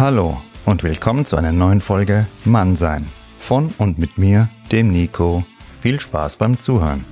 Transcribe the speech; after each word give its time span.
Hallo 0.00 0.40
und 0.64 0.82
willkommen 0.82 1.26
zu 1.26 1.36
einer 1.36 1.52
neuen 1.52 1.82
Folge 1.82 2.26
Mannsein. 2.46 3.04
Von 3.38 3.74
und 3.76 3.98
mit 3.98 4.16
mir, 4.16 4.48
dem 4.72 4.90
Nico. 4.90 5.44
Viel 5.78 6.00
Spaß 6.00 6.38
beim 6.38 6.58
Zuhören. 6.58 7.04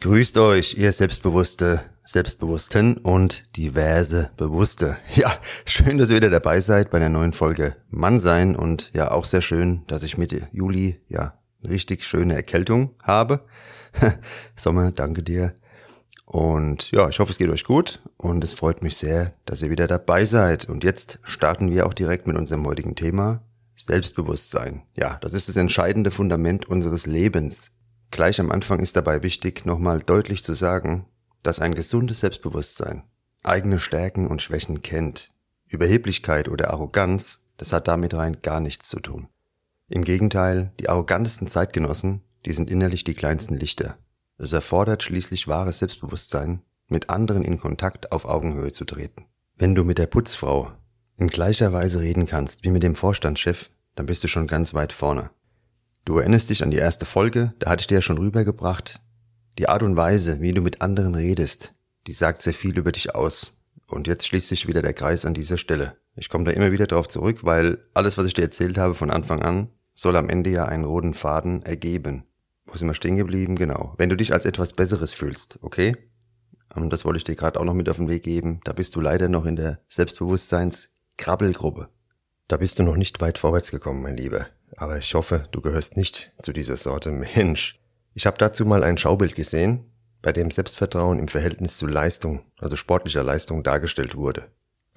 Grüßt 0.00 0.38
euch, 0.38 0.78
ihr 0.78 0.94
Selbstbewusste, 0.94 1.82
Selbstbewussten 2.04 2.96
und 2.96 3.54
diverse 3.58 4.30
Bewusste. 4.38 4.96
Ja, 5.14 5.34
schön, 5.66 5.98
dass 5.98 6.08
ihr 6.08 6.16
wieder 6.16 6.30
dabei 6.30 6.62
seid 6.62 6.90
bei 6.90 6.98
der 6.98 7.10
neuen 7.10 7.34
Folge 7.34 7.76
Mannsein 7.90 8.56
und 8.56 8.90
ja, 8.94 9.10
auch 9.10 9.26
sehr 9.26 9.42
schön, 9.42 9.82
dass 9.86 10.02
ich 10.02 10.16
Mitte 10.16 10.48
Juli 10.50 11.02
ja 11.08 11.37
richtig 11.62 12.04
schöne 12.04 12.34
Erkältung 12.34 12.94
habe. 13.02 13.44
Sommer, 14.56 14.92
danke 14.92 15.22
dir. 15.22 15.54
Und 16.24 16.90
ja, 16.90 17.08
ich 17.08 17.20
hoffe, 17.20 17.32
es 17.32 17.38
geht 17.38 17.48
euch 17.48 17.64
gut 17.64 18.02
und 18.18 18.44
es 18.44 18.52
freut 18.52 18.82
mich 18.82 18.96
sehr, 18.96 19.32
dass 19.46 19.62
ihr 19.62 19.70
wieder 19.70 19.86
dabei 19.86 20.26
seid. 20.26 20.68
Und 20.68 20.84
jetzt 20.84 21.18
starten 21.22 21.70
wir 21.70 21.86
auch 21.86 21.94
direkt 21.94 22.26
mit 22.26 22.36
unserem 22.36 22.66
heutigen 22.66 22.94
Thema 22.94 23.42
Selbstbewusstsein. 23.76 24.82
Ja, 24.94 25.16
das 25.22 25.32
ist 25.32 25.48
das 25.48 25.56
entscheidende 25.56 26.10
Fundament 26.10 26.66
unseres 26.68 27.06
Lebens. 27.06 27.70
Gleich 28.10 28.40
am 28.40 28.50
Anfang 28.50 28.80
ist 28.80 28.96
dabei 28.96 29.22
wichtig, 29.22 29.64
nochmal 29.64 30.00
deutlich 30.00 30.44
zu 30.44 30.54
sagen, 30.54 31.06
dass 31.42 31.60
ein 31.60 31.74
gesundes 31.74 32.20
Selbstbewusstsein 32.20 33.04
eigene 33.42 33.80
Stärken 33.80 34.26
und 34.26 34.42
Schwächen 34.42 34.82
kennt. 34.82 35.30
Überheblichkeit 35.66 36.48
oder 36.48 36.70
Arroganz, 36.70 37.40
das 37.56 37.72
hat 37.72 37.88
damit 37.88 38.14
rein 38.14 38.38
gar 38.42 38.60
nichts 38.60 38.88
zu 38.88 39.00
tun. 39.00 39.28
Im 39.90 40.04
Gegenteil, 40.04 40.72
die 40.80 40.90
arrogantesten 40.90 41.48
Zeitgenossen, 41.48 42.20
die 42.44 42.52
sind 42.52 42.70
innerlich 42.70 43.04
die 43.04 43.14
kleinsten 43.14 43.56
Lichter. 43.56 43.96
Es 44.36 44.52
erfordert 44.52 45.02
schließlich 45.02 45.48
wahres 45.48 45.78
Selbstbewusstsein, 45.78 46.60
mit 46.88 47.08
anderen 47.08 47.42
in 47.42 47.58
Kontakt 47.58 48.12
auf 48.12 48.26
Augenhöhe 48.26 48.70
zu 48.70 48.84
treten. 48.84 49.24
Wenn 49.56 49.74
du 49.74 49.84
mit 49.84 49.98
der 49.98 50.06
Putzfrau 50.06 50.72
in 51.16 51.28
gleicher 51.28 51.72
Weise 51.72 52.00
reden 52.00 52.26
kannst 52.26 52.64
wie 52.64 52.70
mit 52.70 52.82
dem 52.82 52.94
Vorstandschef, 52.94 53.70
dann 53.94 54.06
bist 54.06 54.22
du 54.22 54.28
schon 54.28 54.46
ganz 54.46 54.74
weit 54.74 54.92
vorne. 54.92 55.30
Du 56.04 56.18
erinnerst 56.18 56.50
dich 56.50 56.62
an 56.62 56.70
die 56.70 56.76
erste 56.76 57.06
Folge, 57.06 57.54
da 57.58 57.70
hatte 57.70 57.80
ich 57.80 57.86
dir 57.86 57.96
ja 57.96 58.02
schon 58.02 58.18
rübergebracht. 58.18 59.00
Die 59.58 59.70
Art 59.70 59.82
und 59.82 59.96
Weise, 59.96 60.40
wie 60.42 60.52
du 60.52 60.60
mit 60.60 60.82
anderen 60.82 61.14
redest, 61.14 61.74
die 62.06 62.12
sagt 62.12 62.42
sehr 62.42 62.54
viel 62.54 62.76
über 62.78 62.92
dich 62.92 63.14
aus. 63.14 63.60
Und 63.86 64.06
jetzt 64.06 64.26
schließt 64.26 64.48
sich 64.48 64.66
wieder 64.66 64.82
der 64.82 64.92
Kreis 64.92 65.24
an 65.24 65.34
dieser 65.34 65.56
Stelle. 65.56 65.96
Ich 66.14 66.28
komme 66.28 66.44
da 66.44 66.50
immer 66.50 66.72
wieder 66.72 66.86
drauf 66.86 67.08
zurück, 67.08 67.42
weil 67.42 67.78
alles, 67.94 68.18
was 68.18 68.26
ich 68.26 68.34
dir 68.34 68.42
erzählt 68.42 68.76
habe 68.76 68.94
von 68.94 69.10
Anfang 69.10 69.42
an, 69.42 69.70
soll 69.98 70.16
am 70.16 70.30
Ende 70.30 70.50
ja 70.50 70.66
einen 70.66 70.84
roten 70.84 71.12
Faden 71.12 71.62
ergeben. 71.62 72.22
Wo 72.66 72.76
sind 72.76 72.86
wir 72.86 72.94
stehen 72.94 73.16
geblieben? 73.16 73.56
Genau. 73.56 73.94
Wenn 73.96 74.08
du 74.08 74.16
dich 74.16 74.32
als 74.32 74.44
etwas 74.44 74.72
Besseres 74.72 75.12
fühlst, 75.12 75.58
okay? 75.60 75.96
Und 76.72 76.92
das 76.92 77.04
wollte 77.04 77.16
ich 77.16 77.24
dir 77.24 77.34
gerade 77.34 77.58
auch 77.58 77.64
noch 77.64 77.74
mit 77.74 77.88
auf 77.88 77.96
den 77.96 78.08
Weg 78.08 78.22
geben. 78.22 78.60
Da 78.62 78.72
bist 78.72 78.94
du 78.94 79.00
leider 79.00 79.28
noch 79.28 79.44
in 79.44 79.56
der 79.56 79.80
Selbstbewusstseins-Krabbelgruppe. 79.88 81.88
Da 82.46 82.58
bist 82.58 82.78
du 82.78 82.84
noch 82.84 82.94
nicht 82.94 83.20
weit 83.20 83.38
vorwärts 83.38 83.72
gekommen, 83.72 84.02
mein 84.02 84.16
Lieber. 84.16 84.46
Aber 84.76 84.98
ich 84.98 85.12
hoffe, 85.14 85.48
du 85.50 85.60
gehörst 85.60 85.96
nicht 85.96 86.32
zu 86.42 86.52
dieser 86.52 86.76
Sorte 86.76 87.10
Mensch. 87.10 87.80
Ich 88.14 88.24
habe 88.26 88.38
dazu 88.38 88.64
mal 88.64 88.84
ein 88.84 88.98
Schaubild 88.98 89.34
gesehen, 89.34 89.90
bei 90.22 90.32
dem 90.32 90.52
Selbstvertrauen 90.52 91.18
im 91.18 91.26
Verhältnis 91.26 91.76
zu 91.76 91.88
Leistung, 91.88 92.42
also 92.58 92.76
sportlicher 92.76 93.24
Leistung, 93.24 93.64
dargestellt 93.64 94.14
wurde. 94.14 94.48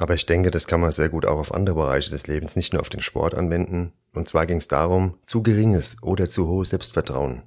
Aber 0.02 0.16
ich 0.16 0.26
denke, 0.26 0.50
das 0.50 0.66
kann 0.66 0.82
man 0.82 0.92
sehr 0.92 1.10
gut 1.10 1.28
auch 1.28 1.38
auf 1.38 1.54
andere 1.54 1.76
Bereiche 1.76 2.10
des 2.10 2.26
Lebens, 2.26 2.56
nicht 2.56 2.74
nur 2.74 2.82
auf 2.82 2.90
den 2.90 3.04
Sport 3.04 3.36
anwenden. 3.36 3.94
Und 4.16 4.28
zwar 4.28 4.48
ging 4.48 4.58
es 4.58 4.68
darum, 4.68 5.20
zu 5.22 5.44
geringes 5.44 6.02
oder 6.02 6.28
zu 6.28 6.48
hohes 6.48 6.72
Selbstvertrauen. 6.72 7.44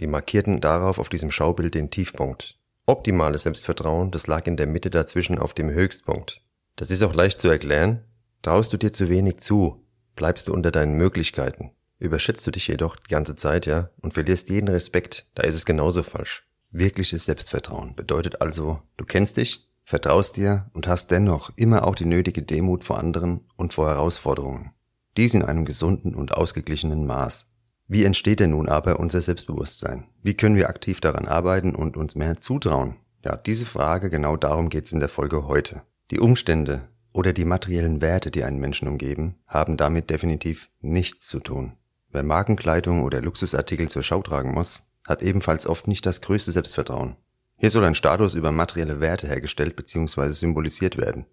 Die 0.00 0.06
markierten 0.06 0.60
darauf 0.60 0.98
auf 0.98 1.08
diesem 1.08 1.30
Schaubild 1.30 1.74
den 1.74 1.90
Tiefpunkt. 1.90 2.58
Optimales 2.84 3.44
Selbstvertrauen, 3.44 4.10
das 4.10 4.26
lag 4.26 4.46
in 4.46 4.58
der 4.58 4.66
Mitte 4.66 4.90
dazwischen 4.90 5.38
auf 5.38 5.54
dem 5.54 5.70
Höchstpunkt. 5.70 6.42
Das 6.76 6.90
ist 6.90 7.02
auch 7.02 7.14
leicht 7.14 7.40
zu 7.40 7.48
erklären. 7.48 8.04
Traust 8.42 8.74
du 8.74 8.76
dir 8.76 8.92
zu 8.92 9.08
wenig 9.08 9.38
zu, 9.38 9.82
bleibst 10.16 10.48
du 10.48 10.52
unter 10.52 10.70
deinen 10.70 10.98
Möglichkeiten. 10.98 11.70
Überschätzt 11.98 12.46
du 12.46 12.50
dich 12.50 12.68
jedoch 12.68 12.96
die 12.96 13.08
ganze 13.08 13.36
Zeit, 13.36 13.64
ja, 13.64 13.88
und 14.02 14.12
verlierst 14.12 14.50
jeden 14.50 14.68
Respekt, 14.68 15.30
da 15.34 15.44
ist 15.44 15.54
es 15.54 15.64
genauso 15.64 16.02
falsch. 16.02 16.46
Wirkliches 16.70 17.24
Selbstvertrauen 17.24 17.94
bedeutet 17.94 18.42
also, 18.42 18.82
du 18.98 19.06
kennst 19.06 19.38
dich, 19.38 19.65
vertraust 19.86 20.36
dir 20.36 20.68
und 20.74 20.88
hast 20.88 21.12
dennoch 21.12 21.50
immer 21.56 21.86
auch 21.86 21.94
die 21.94 22.04
nötige 22.04 22.42
Demut 22.42 22.84
vor 22.84 22.98
anderen 22.98 23.46
und 23.56 23.72
vor 23.72 23.88
Herausforderungen. 23.88 24.72
Dies 25.16 25.32
in 25.32 25.44
einem 25.44 25.64
gesunden 25.64 26.14
und 26.14 26.34
ausgeglichenen 26.34 27.06
Maß. 27.06 27.46
Wie 27.86 28.04
entsteht 28.04 28.40
denn 28.40 28.50
nun 28.50 28.68
aber 28.68 28.98
unser 28.98 29.22
Selbstbewusstsein? 29.22 30.08
Wie 30.22 30.34
können 30.34 30.56
wir 30.56 30.68
aktiv 30.68 31.00
daran 31.00 31.26
arbeiten 31.28 31.74
und 31.74 31.96
uns 31.96 32.16
mehr 32.16 32.40
zutrauen? 32.40 32.96
Ja, 33.24 33.36
diese 33.36 33.64
Frage, 33.64 34.10
genau 34.10 34.36
darum 34.36 34.68
geht's 34.68 34.92
in 34.92 35.00
der 35.00 35.08
Folge 35.08 35.46
heute. 35.46 35.82
Die 36.10 36.18
Umstände 36.18 36.88
oder 37.12 37.32
die 37.32 37.44
materiellen 37.44 38.02
Werte, 38.02 38.32
die 38.32 38.42
einen 38.42 38.58
Menschen 38.58 38.88
umgeben, 38.88 39.36
haben 39.46 39.76
damit 39.76 40.10
definitiv 40.10 40.68
nichts 40.80 41.28
zu 41.28 41.38
tun. 41.38 41.74
Wer 42.10 42.24
Markenkleidung 42.24 43.04
oder 43.04 43.22
Luxusartikel 43.22 43.88
zur 43.88 44.02
Schau 44.02 44.20
tragen 44.20 44.52
muss, 44.52 44.82
hat 45.06 45.22
ebenfalls 45.22 45.66
oft 45.66 45.86
nicht 45.86 46.04
das 46.06 46.20
größte 46.20 46.50
Selbstvertrauen. 46.50 47.16
Hier 47.58 47.70
soll 47.70 47.84
ein 47.84 47.94
Status 47.94 48.34
über 48.34 48.52
materielle 48.52 49.00
Werte 49.00 49.28
hergestellt 49.28 49.76
bzw. 49.76 50.32
symbolisiert 50.32 50.98
werden. 50.98 51.24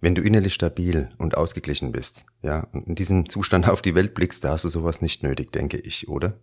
Wenn 0.00 0.14
du 0.14 0.22
innerlich 0.22 0.54
stabil 0.54 1.10
und 1.18 1.36
ausgeglichen 1.36 1.92
bist, 1.92 2.24
ja, 2.42 2.66
und 2.72 2.86
in 2.86 2.94
diesem 2.94 3.28
Zustand 3.28 3.68
auf 3.68 3.82
die 3.82 3.94
Welt 3.94 4.14
blickst, 4.14 4.44
da 4.44 4.50
hast 4.50 4.64
du 4.64 4.68
sowas 4.68 5.02
nicht 5.02 5.22
nötig, 5.22 5.52
denke 5.52 5.78
ich, 5.78 6.08
oder? 6.08 6.38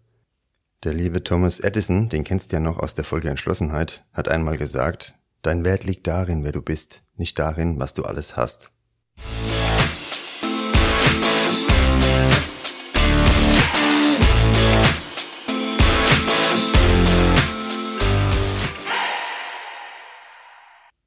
Der 0.84 0.94
liebe 0.94 1.24
Thomas 1.24 1.60
Edison, 1.60 2.10
den 2.10 2.24
kennst 2.24 2.52
du 2.52 2.58
ja 2.58 2.60
noch 2.60 2.78
aus 2.78 2.94
der 2.94 3.06
Folge 3.06 3.30
Entschlossenheit, 3.30 4.06
hat 4.12 4.28
einmal 4.28 4.58
gesagt, 4.58 5.16
dein 5.42 5.64
Wert 5.64 5.84
liegt 5.84 6.08
darin, 6.08 6.44
wer 6.44 6.52
du 6.52 6.62
bist, 6.62 7.04
nicht 7.16 7.40
darin, 7.40 7.80
was 7.80 7.94
du 7.94 8.04
alles 8.04 8.38
hast. 8.38 8.74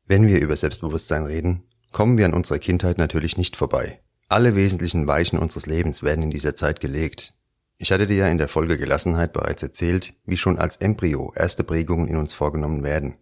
Wenn 0.08 0.28
wir 0.28 0.40
über 0.40 0.54
Selbstbewusstsein 0.54 1.24
reden, 1.24 1.64
kommen 1.90 2.16
wir 2.16 2.26
an 2.26 2.32
unserer 2.32 2.60
Kindheit 2.60 2.96
natürlich 2.96 3.36
nicht 3.36 3.56
vorbei. 3.56 4.00
Alle 4.28 4.54
wesentlichen 4.54 5.08
Weichen 5.08 5.36
unseres 5.36 5.66
Lebens 5.66 6.04
werden 6.04 6.22
in 6.22 6.30
dieser 6.30 6.54
Zeit 6.54 6.78
gelegt. 6.78 7.34
Ich 7.78 7.90
hatte 7.90 8.06
dir 8.06 8.18
ja 8.18 8.28
in 8.28 8.38
der 8.38 8.46
Folge 8.46 8.78
Gelassenheit 8.78 9.32
bereits 9.32 9.64
erzählt, 9.64 10.14
wie 10.24 10.36
schon 10.36 10.58
als 10.58 10.76
Embryo 10.76 11.32
erste 11.34 11.64
Prägungen 11.64 12.06
in 12.06 12.18
uns 12.18 12.34
vorgenommen 12.34 12.84
werden. 12.84 13.16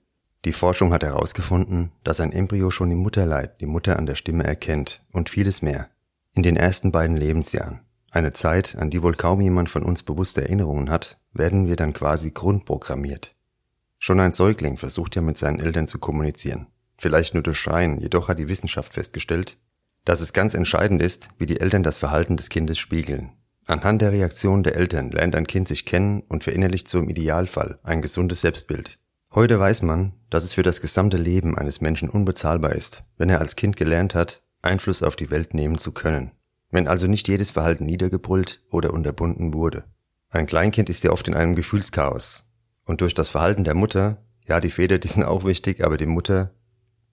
Die 0.45 0.53
Forschung 0.53 0.93
hat 0.93 1.03
herausgefunden, 1.03 1.91
dass 2.05 2.21
ein 2.21 2.33
Embryo 2.33 2.71
schon 2.71 2.91
im 2.91 2.99
Mutterleib 2.99 3.59
die 3.61 3.67
Mutter 3.67 3.99
an 3.99 4.05
der 4.05 4.15
Stimme 4.15 4.45
erkennt 4.45 5.07
und 5.11 5.31
vieles 5.31 5.63
mehr. 5.63 5.89
In 6.35 6.43
den 6.43 6.57
ersten 6.57 6.93
beiden 6.93 7.17
Lebensjahren, 7.17 7.81
eine 8.11 8.35
Zeit, 8.35 8.77
an 8.77 8.91
die 8.91 9.03
wohl 9.03 9.15
kaum 9.15 9.41
jemand 9.41 9.71
von 9.71 9.85
uns 9.85 10.03
bewusste 10.03 10.43
Erinnerungen 10.43 10.91
hat, 10.91 11.19
werden 11.33 11.67
wir 11.67 11.77
dann 11.77 11.95
quasi 11.95 12.31
grundprogrammiert. 12.33 13.35
Schon 13.99 14.21
ein 14.21 14.35
Säugling 14.35 14.77
versucht 14.77 15.17
ja 15.17 15.23
mit 15.23 15.39
seinen 15.39 15.61
Eltern 15.61 15.89
zu 15.89 15.99
kommunizieren 15.99 16.67
vielleicht 16.97 17.35
nur 17.35 17.43
durch 17.43 17.59
Schreien, 17.59 18.01
jedoch 18.01 18.29
hat 18.29 18.39
die 18.39 18.49
Wissenschaft 18.49 18.93
festgestellt, 18.93 19.59
dass 20.05 20.21
es 20.21 20.33
ganz 20.33 20.55
entscheidend 20.55 21.03
ist, 21.03 21.29
wie 21.39 21.47
die 21.47 21.61
Eltern 21.61 21.83
das 21.83 21.99
Verhalten 21.99 22.37
des 22.37 22.49
Kindes 22.49 22.79
spiegeln. 22.79 23.33
Anhand 23.67 24.03
der 24.03 24.13
Reaktion 24.13 24.63
der 24.63 24.77
Eltern 24.77 25.11
lernt 25.11 25.35
ein 25.35 25.47
Kind 25.47 25.69
sich 25.69 25.87
kennen 25.87 26.23
und 26.29 26.45
verinnerlicht 26.45 26.89
so 26.89 26.99
im 26.99 27.09
Idealfall 27.09 27.79
ein 27.83 28.03
gesundes 28.03 28.43
Selbstbild. 28.43 28.99
Heute 29.35 29.59
weiß 29.59 29.83
man, 29.83 30.13
dass 30.29 30.45
es 30.45 30.53
für 30.53 30.63
das 30.63 30.81
gesamte 30.81 31.17
Leben 31.17 31.57
eines 31.57 31.81
Menschen 31.81 32.11
unbezahlbar 32.11 32.73
ist, 32.73 33.05
wenn 33.17 33.31
er 33.31 33.41
als 33.41 33.57
Kind 33.57 33.77
gelernt 33.77 34.15
hat, 34.15 34.45
Einfluss 34.61 35.03
auf 35.03 35.17
die 35.17 35.31
Welt 35.31 35.55
nehmen 35.55 35.79
zu 35.79 35.93
können. 35.93 36.33
Wenn 36.71 36.89
also 36.89 37.07
nicht 37.07 37.27
jedes 37.27 37.53
Verhalten 37.53 37.85
niedergebrüllt 37.85 38.63
oder 38.71 38.93
unterbunden 38.93 39.55
wurde. 39.55 39.85
Ein 40.31 40.47
Kleinkind 40.47 40.89
ist 40.91 41.05
ja 41.05 41.11
oft 41.11 41.27
in 41.29 41.35
einem 41.35 41.55
Gefühlschaos. 41.55 42.47
Und 42.85 43.01
durch 43.01 43.15
das 43.15 43.29
Verhalten 43.29 43.65
der 43.65 43.75
Mutter, 43.75 44.19
ja, 44.45 44.61
die 44.61 44.71
Väter, 44.71 44.99
die 44.99 45.09
sind 45.09 45.25
auch 45.25 45.45
wichtig, 45.45 45.83
aber 45.83 45.97
die 45.97 46.07
Mutter 46.07 46.55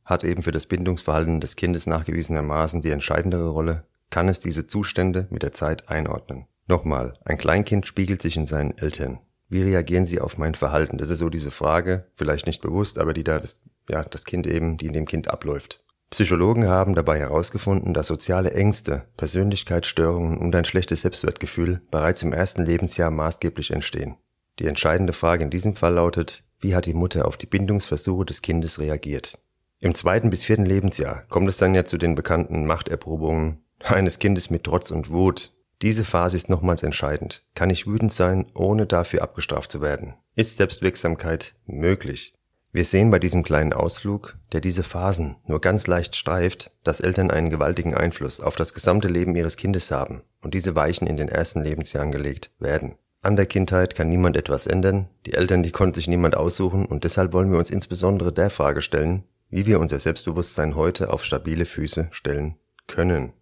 hat 0.05 0.23
eben 0.23 0.43
für 0.43 0.51
das 0.51 0.65
Bindungsverhalten 0.65 1.41
des 1.41 1.55
Kindes 1.55 1.87
nachgewiesenermaßen 1.87 2.81
die 2.81 2.89
entscheidendere 2.89 3.49
Rolle, 3.49 3.83
kann 4.09 4.27
es 4.27 4.39
diese 4.39 4.67
Zustände 4.67 5.27
mit 5.29 5.43
der 5.43 5.53
Zeit 5.53 5.89
einordnen. 5.89 6.45
Nochmal, 6.67 7.13
ein 7.25 7.37
Kleinkind 7.37 7.87
spiegelt 7.87 8.21
sich 8.21 8.37
in 8.37 8.45
seinen 8.45 8.77
Eltern. 8.77 9.19
Wie 9.49 9.63
reagieren 9.63 10.05
sie 10.05 10.21
auf 10.21 10.37
mein 10.37 10.55
Verhalten? 10.55 10.97
Das 10.97 11.09
ist 11.09 11.19
so 11.19 11.29
diese 11.29 11.51
Frage, 11.51 12.05
vielleicht 12.15 12.45
nicht 12.45 12.61
bewusst, 12.61 12.97
aber 12.97 13.13
die 13.13 13.23
da 13.23 13.39
das, 13.39 13.59
ja, 13.89 14.03
das 14.03 14.23
Kind 14.23 14.47
eben, 14.47 14.77
die 14.77 14.85
in 14.85 14.93
dem 14.93 15.05
Kind 15.05 15.27
abläuft. 15.27 15.83
Psychologen 16.09 16.67
haben 16.67 16.93
dabei 16.93 17.19
herausgefunden, 17.19 17.93
dass 17.93 18.07
soziale 18.07 18.51
Ängste, 18.51 19.03
Persönlichkeitsstörungen 19.15 20.37
und 20.37 20.55
ein 20.55 20.65
schlechtes 20.65 21.01
Selbstwertgefühl 21.01 21.81
bereits 21.89 22.21
im 22.21 22.33
ersten 22.33 22.65
Lebensjahr 22.65 23.11
maßgeblich 23.11 23.71
entstehen. 23.71 24.17
Die 24.59 24.67
entscheidende 24.67 25.13
Frage 25.13 25.43
in 25.43 25.49
diesem 25.49 25.75
Fall 25.75 25.93
lautet, 25.93 26.43
wie 26.59 26.75
hat 26.75 26.85
die 26.85 26.93
Mutter 26.93 27.25
auf 27.25 27.37
die 27.37 27.45
Bindungsversuche 27.45 28.25
des 28.25 28.41
Kindes 28.41 28.79
reagiert? 28.79 29.39
Im 29.83 29.95
zweiten 29.95 30.29
bis 30.29 30.43
vierten 30.43 30.67
Lebensjahr 30.67 31.23
kommt 31.27 31.49
es 31.49 31.57
dann 31.57 31.73
ja 31.73 31.83
zu 31.83 31.97
den 31.97 32.13
bekannten 32.13 32.67
Machterprobungen 32.67 33.63
eines 33.83 34.19
Kindes 34.19 34.51
mit 34.51 34.63
Trotz 34.63 34.91
und 34.91 35.09
Wut. 35.09 35.57
Diese 35.81 36.05
Phase 36.05 36.37
ist 36.37 36.49
nochmals 36.49 36.83
entscheidend. 36.83 37.43
Kann 37.55 37.71
ich 37.71 37.87
wütend 37.87 38.13
sein, 38.13 38.45
ohne 38.53 38.85
dafür 38.85 39.23
abgestraft 39.23 39.71
zu 39.71 39.81
werden? 39.81 40.13
Ist 40.35 40.57
Selbstwirksamkeit 40.57 41.55
möglich? 41.65 42.35
Wir 42.71 42.85
sehen 42.85 43.09
bei 43.09 43.17
diesem 43.17 43.41
kleinen 43.41 43.73
Ausflug, 43.73 44.37
der 44.53 44.61
diese 44.61 44.83
Phasen 44.83 45.37
nur 45.47 45.59
ganz 45.59 45.87
leicht 45.87 46.15
streift, 46.15 46.69
dass 46.83 46.99
Eltern 46.99 47.31
einen 47.31 47.49
gewaltigen 47.49 47.95
Einfluss 47.95 48.39
auf 48.39 48.55
das 48.55 48.75
gesamte 48.75 49.07
Leben 49.07 49.35
ihres 49.35 49.57
Kindes 49.57 49.89
haben 49.89 50.21
und 50.43 50.53
diese 50.53 50.75
Weichen 50.75 51.07
in 51.07 51.17
den 51.17 51.27
ersten 51.27 51.63
Lebensjahren 51.63 52.11
gelegt 52.11 52.51
werden. 52.59 52.97
An 53.23 53.35
der 53.35 53.47
Kindheit 53.47 53.95
kann 53.95 54.09
niemand 54.09 54.37
etwas 54.37 54.67
ändern, 54.67 55.09
die 55.25 55.33
Eltern, 55.33 55.63
die 55.63 55.71
konnten 55.71 55.95
sich 55.95 56.07
niemand 56.07 56.37
aussuchen 56.37 56.85
und 56.85 57.03
deshalb 57.03 57.33
wollen 57.33 57.51
wir 57.51 57.59
uns 57.59 57.71
insbesondere 57.71 58.31
der 58.31 58.49
Frage 58.49 58.81
stellen, 58.81 59.23
wie 59.51 59.67
wir 59.67 59.79
unser 59.79 59.99
Selbstbewusstsein 59.99 60.75
heute 60.75 61.13
auf 61.13 61.23
stabile 61.23 61.65
Füße 61.65 62.07
stellen 62.11 62.55
können. 62.87 63.33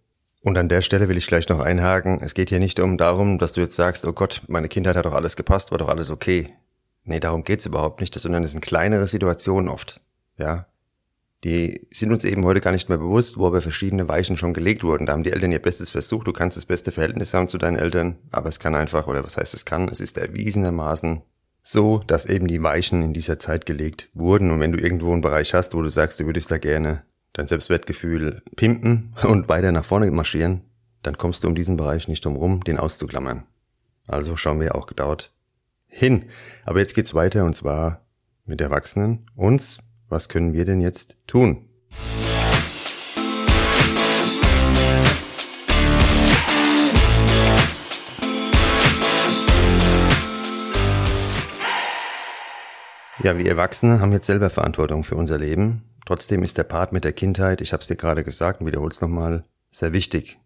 Und 0.42 0.58
an 0.58 0.68
der 0.68 0.82
Stelle 0.82 1.08
will 1.08 1.16
ich 1.16 1.26
gleich 1.26 1.48
noch 1.48 1.60
einhaken. 1.60 2.20
Es 2.22 2.34
geht 2.34 2.48
hier 2.48 2.58
nicht 2.58 2.80
um 2.80 2.98
darum, 2.98 3.38
dass 3.38 3.52
du 3.52 3.60
jetzt 3.60 3.76
sagst, 3.76 4.04
oh 4.04 4.12
Gott, 4.12 4.42
meine 4.48 4.68
Kindheit 4.68 4.96
hat 4.96 5.04
doch 5.04 5.14
alles 5.14 5.36
gepasst, 5.36 5.70
war 5.70 5.78
doch 5.78 5.88
alles 5.88 6.10
okay. 6.10 6.54
Nee, 7.04 7.20
darum 7.20 7.44
geht's 7.44 7.66
überhaupt 7.66 8.00
nicht, 8.00 8.14
sondern 8.14 8.44
es 8.44 8.52
sind 8.52 8.60
kleinere 8.60 9.06
Situationen 9.06 9.68
oft. 9.68 10.00
Ja. 10.36 10.66
Die 11.44 11.86
sind 11.92 12.12
uns 12.12 12.24
eben 12.24 12.44
heute 12.44 12.60
gar 12.60 12.72
nicht 12.72 12.88
mehr 12.88 12.98
bewusst, 12.98 13.38
wo 13.38 13.46
aber 13.46 13.62
verschiedene 13.62 14.08
Weichen 14.08 14.36
schon 14.36 14.52
gelegt 14.52 14.82
wurden. 14.84 15.06
Da 15.06 15.12
haben 15.12 15.22
die 15.22 15.32
Eltern 15.32 15.52
ihr 15.52 15.62
Bestes 15.62 15.88
versucht. 15.88 16.26
Du 16.26 16.32
kannst 16.32 16.56
das 16.56 16.66
beste 16.66 16.92
Verhältnis 16.92 17.32
haben 17.32 17.48
zu 17.48 17.56
deinen 17.56 17.78
Eltern, 17.78 18.18
aber 18.30 18.48
es 18.48 18.60
kann 18.60 18.74
einfach, 18.74 19.06
oder 19.06 19.24
was 19.24 19.36
heißt 19.36 19.54
es 19.54 19.64
kann, 19.64 19.88
es 19.88 20.00
ist 20.00 20.18
erwiesenermaßen 20.18 21.22
so, 21.62 22.02
dass 22.06 22.26
eben 22.26 22.46
die 22.46 22.62
Weichen 22.62 23.02
in 23.02 23.12
dieser 23.12 23.38
Zeit 23.38 23.66
gelegt 23.66 24.08
wurden. 24.14 24.50
Und 24.50 24.60
wenn 24.60 24.72
du 24.72 24.78
irgendwo 24.78 25.12
einen 25.12 25.22
Bereich 25.22 25.54
hast, 25.54 25.74
wo 25.74 25.82
du 25.82 25.88
sagst, 25.88 26.20
du 26.20 26.26
würdest 26.26 26.50
da 26.50 26.58
gerne 26.58 27.02
dein 27.32 27.46
Selbstwertgefühl 27.46 28.42
pimpen 28.56 29.14
und 29.22 29.48
weiter 29.48 29.72
nach 29.72 29.84
vorne 29.84 30.10
marschieren, 30.10 30.62
dann 31.02 31.16
kommst 31.16 31.44
du 31.44 31.48
um 31.48 31.54
diesen 31.54 31.76
Bereich 31.76 32.08
nicht 32.08 32.24
drum 32.24 32.36
rum, 32.36 32.64
den 32.64 32.78
auszuklammern. 32.78 33.44
Also 34.06 34.36
schauen 34.36 34.60
wir 34.60 34.74
auch 34.74 34.86
gedauert 34.86 35.32
hin. 35.86 36.26
Aber 36.64 36.80
jetzt 36.80 36.94
geht's 36.94 37.14
weiter 37.14 37.44
und 37.44 37.56
zwar 37.56 38.04
mit 38.44 38.60
Erwachsenen. 38.60 39.26
Uns, 39.34 39.80
was 40.08 40.28
können 40.28 40.52
wir 40.52 40.64
denn 40.64 40.80
jetzt 40.80 41.16
tun? 41.26 41.68
Ja, 53.22 53.36
wir 53.36 53.46
Erwachsene 53.46 54.00
haben 54.00 54.12
jetzt 54.12 54.26
selber 54.26 54.48
Verantwortung 54.48 55.04
für 55.04 55.14
unser 55.14 55.36
Leben. 55.36 55.82
Trotzdem 56.06 56.42
ist 56.42 56.56
der 56.56 56.64
Part 56.64 56.94
mit 56.94 57.04
der 57.04 57.12
Kindheit, 57.12 57.60
ich 57.60 57.74
habe 57.74 57.82
es 57.82 57.86
dir 57.86 57.96
gerade 57.96 58.24
gesagt 58.24 58.60
und 58.60 58.66
wiederhole 58.66 58.90
es 58.90 59.02
nochmal, 59.02 59.44
sehr 59.70 59.92
wichtig. 59.92 60.38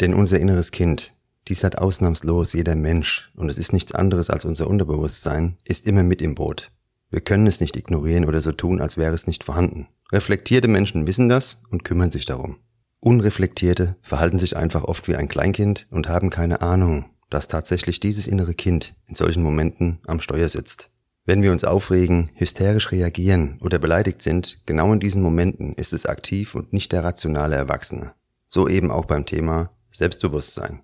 Denn 0.00 0.14
unser 0.14 0.40
inneres 0.40 0.72
Kind, 0.72 1.14
dies 1.46 1.62
hat 1.62 1.78
ausnahmslos 1.78 2.52
jeder 2.52 2.74
Mensch, 2.74 3.30
und 3.36 3.48
es 3.48 3.58
ist 3.58 3.72
nichts 3.72 3.92
anderes 3.92 4.28
als 4.28 4.44
unser 4.44 4.66
Unterbewusstsein, 4.66 5.56
ist 5.64 5.86
immer 5.86 6.02
mit 6.02 6.20
im 6.20 6.34
Boot. 6.34 6.72
Wir 7.10 7.20
können 7.20 7.46
es 7.46 7.60
nicht 7.60 7.76
ignorieren 7.76 8.24
oder 8.24 8.40
so 8.40 8.50
tun, 8.50 8.80
als 8.80 8.96
wäre 8.96 9.14
es 9.14 9.28
nicht 9.28 9.44
vorhanden. 9.44 9.86
Reflektierte 10.10 10.66
Menschen 10.66 11.06
wissen 11.06 11.28
das 11.28 11.62
und 11.70 11.84
kümmern 11.84 12.10
sich 12.10 12.24
darum. 12.24 12.56
Unreflektierte 12.98 13.94
verhalten 14.02 14.40
sich 14.40 14.56
einfach 14.56 14.82
oft 14.82 15.06
wie 15.06 15.14
ein 15.14 15.28
Kleinkind 15.28 15.86
und 15.92 16.08
haben 16.08 16.28
keine 16.28 16.60
Ahnung, 16.60 17.04
dass 17.30 17.46
tatsächlich 17.46 18.00
dieses 18.00 18.26
innere 18.26 18.54
Kind 18.54 18.96
in 19.06 19.14
solchen 19.14 19.44
Momenten 19.44 20.00
am 20.06 20.20
Steuer 20.20 20.48
sitzt. 20.48 20.90
Wenn 21.26 21.42
wir 21.42 21.52
uns 21.52 21.64
aufregen, 21.64 22.30
hysterisch 22.34 22.92
reagieren 22.92 23.58
oder 23.60 23.78
beleidigt 23.78 24.22
sind, 24.22 24.60
genau 24.66 24.92
in 24.92 25.00
diesen 25.00 25.22
Momenten 25.22 25.74
ist 25.74 25.92
es 25.92 26.06
aktiv 26.06 26.54
und 26.54 26.72
nicht 26.72 26.92
der 26.92 27.04
rationale 27.04 27.56
Erwachsene. 27.56 28.14
So 28.48 28.68
eben 28.68 28.90
auch 28.90 29.04
beim 29.04 29.26
Thema 29.26 29.70
Selbstbewusstsein. 29.90 30.80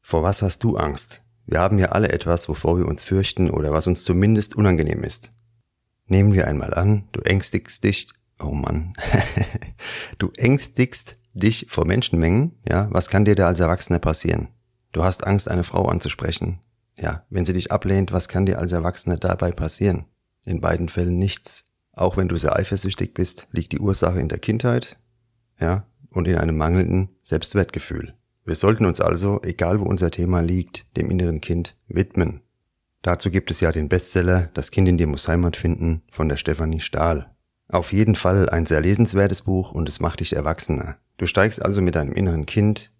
Vor 0.00 0.22
was 0.22 0.40
hast 0.42 0.64
du 0.64 0.76
Angst? 0.76 1.22
Wir 1.44 1.60
haben 1.60 1.78
ja 1.78 1.90
alle 1.90 2.10
etwas, 2.10 2.48
wovor 2.48 2.78
wir 2.78 2.86
uns 2.86 3.02
fürchten 3.02 3.50
oder 3.50 3.72
was 3.72 3.86
uns 3.86 4.04
zumindest 4.04 4.56
unangenehm 4.56 5.04
ist. 5.04 5.32
Nehmen 6.06 6.32
wir 6.32 6.46
einmal 6.46 6.72
an, 6.72 7.08
du 7.12 7.20
ängstigst 7.20 7.84
dich, 7.84 8.08
oh 8.40 8.52
Mann, 8.52 8.94
du 10.18 10.30
ängstigst 10.36 11.18
dich 11.34 11.66
vor 11.68 11.86
Menschenmengen, 11.86 12.56
ja, 12.66 12.88
was 12.90 13.08
kann 13.08 13.26
dir 13.26 13.34
da 13.34 13.46
als 13.46 13.60
Erwachsener 13.60 13.98
passieren? 13.98 14.48
Du 14.92 15.04
hast 15.04 15.26
Angst, 15.26 15.50
eine 15.50 15.64
Frau 15.64 15.86
anzusprechen, 15.86 16.60
ja, 17.00 17.24
wenn 17.30 17.44
sie 17.44 17.52
dich 17.52 17.72
ablehnt, 17.72 18.12
was 18.12 18.28
kann 18.28 18.46
dir 18.46 18.58
als 18.58 18.72
Erwachsener 18.72 19.16
dabei 19.16 19.52
passieren? 19.52 20.04
In 20.44 20.60
beiden 20.60 20.88
Fällen 20.88 21.18
nichts. 21.18 21.64
Auch 21.92 22.16
wenn 22.16 22.28
du 22.28 22.36
sehr 22.36 22.56
eifersüchtig 22.56 23.14
bist, 23.14 23.48
liegt 23.52 23.72
die 23.72 23.80
Ursache 23.80 24.20
in 24.20 24.28
der 24.28 24.38
Kindheit, 24.38 24.98
ja, 25.58 25.84
und 26.10 26.28
in 26.28 26.36
einem 26.36 26.56
mangelnden 26.56 27.10
Selbstwertgefühl. 27.22 28.14
Wir 28.44 28.54
sollten 28.54 28.86
uns 28.86 29.00
also, 29.00 29.40
egal 29.42 29.80
wo 29.80 29.84
unser 29.84 30.10
Thema 30.10 30.40
liegt, 30.40 30.86
dem 30.96 31.10
inneren 31.10 31.40
Kind 31.40 31.76
widmen. 31.86 32.40
Dazu 33.02 33.30
gibt 33.30 33.50
es 33.50 33.60
ja 33.60 33.72
den 33.72 33.88
Bestseller 33.88 34.48
Das 34.54 34.70
Kind 34.70 34.88
in 34.88 34.96
dir 34.96 35.06
muss 35.06 35.28
Heimat 35.28 35.56
finden 35.56 36.02
von 36.10 36.28
der 36.28 36.36
Stefanie 36.36 36.80
Stahl. 36.80 37.30
Auf 37.68 37.92
jeden 37.92 38.14
Fall 38.14 38.48
ein 38.48 38.64
sehr 38.64 38.80
lesenswertes 38.80 39.42
Buch 39.42 39.72
und 39.72 39.88
es 39.88 40.00
macht 40.00 40.20
dich 40.20 40.34
erwachsener. 40.34 40.96
Du 41.18 41.26
steigst 41.26 41.62
also 41.62 41.82
mit 41.82 41.94
deinem 41.94 42.12
inneren 42.12 42.46
Kind 42.46 42.92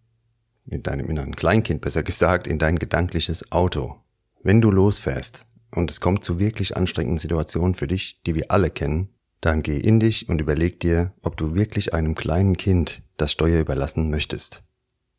mit 0.71 0.87
deinem 0.87 1.07
inneren 1.07 1.35
Kleinkind 1.35 1.81
besser 1.81 2.03
gesagt, 2.03 2.47
in 2.47 2.59
dein 2.59 2.79
gedankliches 2.79 3.53
Auto. 3.53 3.97
Wenn 4.43 4.61
du 4.61 4.71
losfährst 4.71 5.47
und 5.75 5.91
es 5.91 6.01
kommt 6.01 6.25
zu 6.25 6.39
wirklich 6.39 6.77
anstrengenden 6.77 7.19
Situationen 7.19 7.75
für 7.75 7.87
dich, 7.87 8.21
die 8.27 8.35
wir 8.35 8.51
alle 8.51 8.71
kennen, 8.71 9.09
dann 9.41 9.63
geh 9.63 9.77
in 9.77 10.01
dich 10.01 10.29
und 10.29 10.41
überleg 10.41 10.81
dir, 10.81 11.13
ob 11.23 11.37
du 11.37 11.55
wirklich 11.55 11.95
einem 11.95 12.15
kleinen 12.15 12.57
Kind 12.57 13.03
das 13.17 13.33
Steuer 13.33 13.61
überlassen 13.61 14.11
möchtest. 14.11 14.63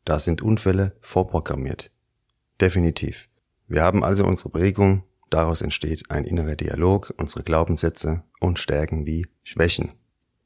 Da 0.04 0.18
sind 0.18 0.42
Unfälle 0.42 0.96
vorprogrammiert. 1.00 1.90
Definitiv. 2.60 3.28
Wir 3.66 3.82
haben 3.82 4.04
also 4.04 4.24
unsere 4.24 4.50
Prägung, 4.50 5.04
daraus 5.30 5.62
entsteht 5.62 6.10
ein 6.10 6.24
innerer 6.24 6.56
Dialog, 6.56 7.14
unsere 7.16 7.42
Glaubenssätze 7.42 8.24
und 8.40 8.58
Stärken 8.58 9.06
wie 9.06 9.26
Schwächen. 9.42 9.92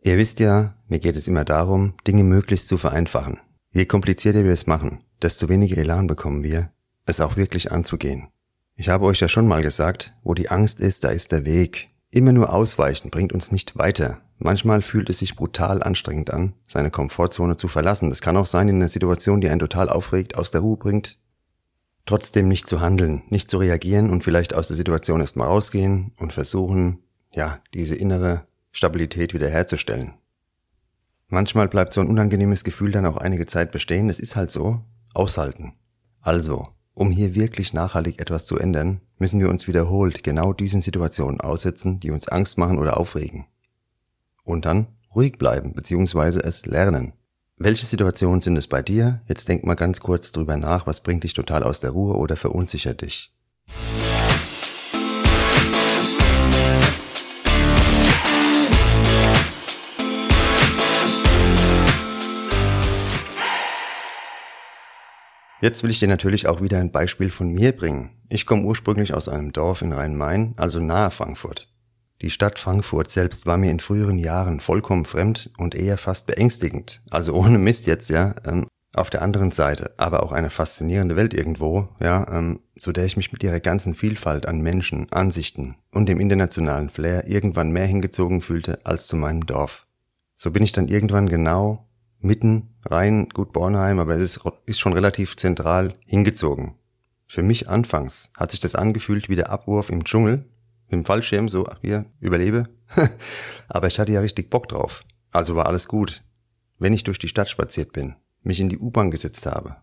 Ihr 0.03 0.19
wisst 0.19 0.39
ja, 0.39 0.77
mir 0.87 0.99
geht 0.99 1.17
es 1.17 1.27
immer 1.27 1.45
darum, 1.45 1.95
Dinge 2.07 2.25
möglichst 2.25 2.69
zu 2.69 2.77
vereinfachen. 2.77 3.41
Je 3.75 3.87
komplizierter 3.87 4.45
wir 4.45 4.53
es 4.53 4.69
machen, 4.69 5.01
desto 5.21 5.49
weniger 5.49 5.77
Elan 5.77 6.07
bekommen 6.07 6.45
wir, 6.45 6.71
es 7.07 7.19
auch 7.19 7.37
wirklich 7.37 7.73
anzugehen. 7.73 8.29
Ich 8.77 8.89
habe 8.89 9.05
euch 9.05 9.19
ja 9.19 9.27
schon 9.27 9.49
mal 9.49 9.65
gesagt, 9.65 10.15
wo 10.23 10.33
die 10.33 10.49
Angst 10.49 10.79
ist, 10.79 11.03
da 11.03 11.09
ist 11.09 11.33
der 11.33 11.45
Weg. 11.45 11.89
Immer 12.13 12.33
nur 12.33 12.53
ausweichen 12.53 13.11
bringt 13.11 13.33
uns 13.33 13.51
nicht 13.51 13.77
weiter. 13.77 14.21
Manchmal 14.39 14.81
fühlt 14.81 15.11
es 15.11 15.19
sich 15.19 15.35
brutal 15.35 15.83
anstrengend 15.83 16.33
an, 16.33 16.53
seine 16.69 16.93
Komfortzone 16.93 17.57
zu 17.57 17.67
verlassen. 17.67 18.11
Das 18.11 18.21
kann 18.21 18.37
auch 18.37 18.47
sein 18.47 18.69
in 18.69 18.77
einer 18.77 18.89
Situation, 18.89 19.41
die 19.41 19.49
einen 19.49 19.59
total 19.59 19.89
aufregt, 19.89 20.39
aus 20.39 20.53
der 20.53 20.61
Ruhe 20.61 20.77
bringt. 20.77 21.19
Trotzdem 22.07 22.47
nicht 22.47 22.69
zu 22.69 22.81
handeln, 22.81 23.23
nicht 23.29 23.51
zu 23.51 23.59
reagieren 23.59 24.11
und 24.11 24.23
vielleicht 24.23 24.55
aus 24.55 24.69
der 24.69 24.77
Situation 24.77 25.21
erstmal 25.21 25.49
rausgehen 25.49 26.13
und 26.19 26.33
versuchen, 26.33 27.01
ja, 27.33 27.59
diese 27.75 27.97
innere 27.97 28.47
Stabilität 28.71 29.35
wiederherzustellen. 29.35 30.15
Manchmal 31.29 31.69
bleibt 31.69 31.93
so 31.93 32.01
ein 32.01 32.09
unangenehmes 32.09 32.65
Gefühl 32.65 32.93
dann 32.93 33.07
auch 33.07 33.17
einige 33.17 33.47
Zeit 33.47 33.73
bestehen. 33.73 34.11
Es 34.11 34.21
ist 34.21 34.37
halt 34.37 34.51
so. 34.51 34.81
Aushalten. 35.15 35.75
Also, 36.21 36.69
um 36.93 37.11
hier 37.11 37.35
wirklich 37.35 37.73
nachhaltig 37.73 38.21
etwas 38.21 38.47
zu 38.47 38.59
ändern, 38.59 39.01
müssen 39.19 39.41
wir 39.41 39.49
uns 39.49 39.67
wiederholt 39.67 40.23
genau 40.23 40.53
diesen 40.53 40.83
Situationen 40.83 41.41
aussetzen, 41.41 42.01
die 42.01 42.11
uns 42.11 42.29
Angst 42.29 42.59
machen 42.59 42.79
oder 42.79 42.99
aufregen. 42.99 43.47
Und 44.45 44.65
dann 44.65 44.89
ruhig 45.15 45.39
bleiben 45.39 45.73
bzw. 45.73 46.41
es 46.41 46.67
lernen. 46.67 47.13
Welche 47.57 47.87
Situationen 47.87 48.41
sind 48.41 48.57
es 48.57 48.67
bei 48.67 48.83
dir? 48.83 49.23
Jetzt 49.29 49.49
denk 49.49 49.65
mal 49.65 49.75
ganz 49.75 50.01
kurz 50.01 50.33
drüber 50.33 50.57
nach, 50.57 50.87
was 50.87 51.03
bringt 51.03 51.23
dich 51.23 51.35
total 51.35 51.63
aus 51.63 51.81
der 51.81 51.91
Ruhe 51.91 52.17
oder 52.17 52.37
verunsichert 52.37 53.03
dich? 53.03 53.33
Jetzt 65.65 65.83
will 65.83 65.91
ich 65.91 65.99
dir 65.99 66.09
natürlich 66.09 66.47
auch 66.47 66.61
wieder 66.61 66.79
ein 66.79 66.93
Beispiel 66.93 67.31
von 67.31 67.49
mir 67.49 67.73
bringen. 67.73 68.11
Ich 68.29 68.45
komme 68.45 68.65
ursprünglich 68.65 69.15
aus 69.15 69.31
einem 69.31 69.51
Dorf 69.51 69.81
in 69.81 69.95
Rhein-Main, 69.95 70.53
also 70.59 70.79
nahe 70.79 71.11
Frankfurt. 71.11 71.73
Die 72.21 72.29
Stadt 72.29 72.59
Frankfurt 72.59 73.11
selbst 73.11 73.47
war 73.47 73.57
mir 73.57 73.71
in 73.71 73.81
früheren 73.81 74.19
Jahren 74.19 74.61
vollkommen 74.61 75.07
fremd 75.07 75.53
und 75.57 75.75
eher 75.75 75.97
fast 75.97 76.27
beängstigend. 76.27 77.01
Also 77.09 77.33
ohne 77.33 77.57
Mist 77.57 77.87
jetzt, 77.87 78.11
ja. 78.11 78.35
Ähm, 78.47 78.67
auf 78.95 79.09
der 79.09 79.23
anderen 79.23 79.53
Seite 79.53 79.95
aber 79.97 80.23
auch 80.23 80.33
eine 80.33 80.51
faszinierende 80.51 81.17
Welt 81.17 81.33
irgendwo, 81.33 81.89
ja, 81.99 82.27
ähm, 82.31 82.61
zu 82.79 82.93
der 82.93 83.07
ich 83.07 83.17
mich 83.17 83.33
mit 83.33 83.43
ihrer 83.43 83.61
ganzen 83.61 83.95
Vielfalt 83.95 84.45
an 84.45 84.61
Menschen, 84.61 85.11
Ansichten 85.13 85.77
und 85.93 86.11
dem 86.11 86.21
internationalen 86.21 86.91
Flair 86.91 87.27
irgendwann 87.27 87.73
mehr 87.73 87.87
hingezogen 87.87 88.43
fühlte 88.43 88.85
als 88.85 89.07
zu 89.07 89.17
meinem 89.17 89.47
Dorf. 89.47 89.87
So 90.37 90.51
bin 90.51 90.63
ich 90.63 90.73
dann 90.73 90.89
irgendwann 90.89 91.31
genau 91.31 91.89
mitten 92.25 92.75
rein, 92.85 93.29
gut 93.29 93.53
Bornheim, 93.53 93.99
aber 93.99 94.15
es 94.15 94.21
ist, 94.21 94.41
ist 94.67 94.81
schon 94.81 94.93
relativ 94.93 95.37
zentral 95.37 95.95
hingezogen. 96.07 96.75
Für 97.27 97.43
mich 97.43 97.69
anfangs 97.69 98.31
hat 98.37 98.51
sich 98.51 98.61
das 98.61 98.75
angefühlt 98.75 99.29
wie 99.29 99.37
der 99.37 99.51
Abwurf 99.51 99.91
im 99.91 100.05
Dschungel, 100.05 100.45
im 100.89 101.05
Fallschirm, 101.05 101.49
so, 101.49 101.67
ach 101.67 101.79
hier, 101.81 102.07
überlebe. 102.21 102.69
aber 103.69 103.87
ich 103.87 103.99
hatte 103.99 104.13
ja 104.13 104.21
richtig 104.21 104.51
Bock 104.51 104.69
drauf. 104.69 105.05
Also 105.31 105.57
war 105.57 105.67
alles 105.67 105.89
gut. 105.89 106.23
Wenn 106.79 106.93
ich 106.93 107.05
durch 107.05 107.19
die 107.19 107.29
Stadt 107.29 107.49
spaziert 107.49 107.93
bin, 107.93 108.15
mich 108.43 108.61
in 108.61 108.69
die 108.69 108.79
U-Bahn 108.79 109.11
gesetzt 109.11 109.47
habe 109.47 109.77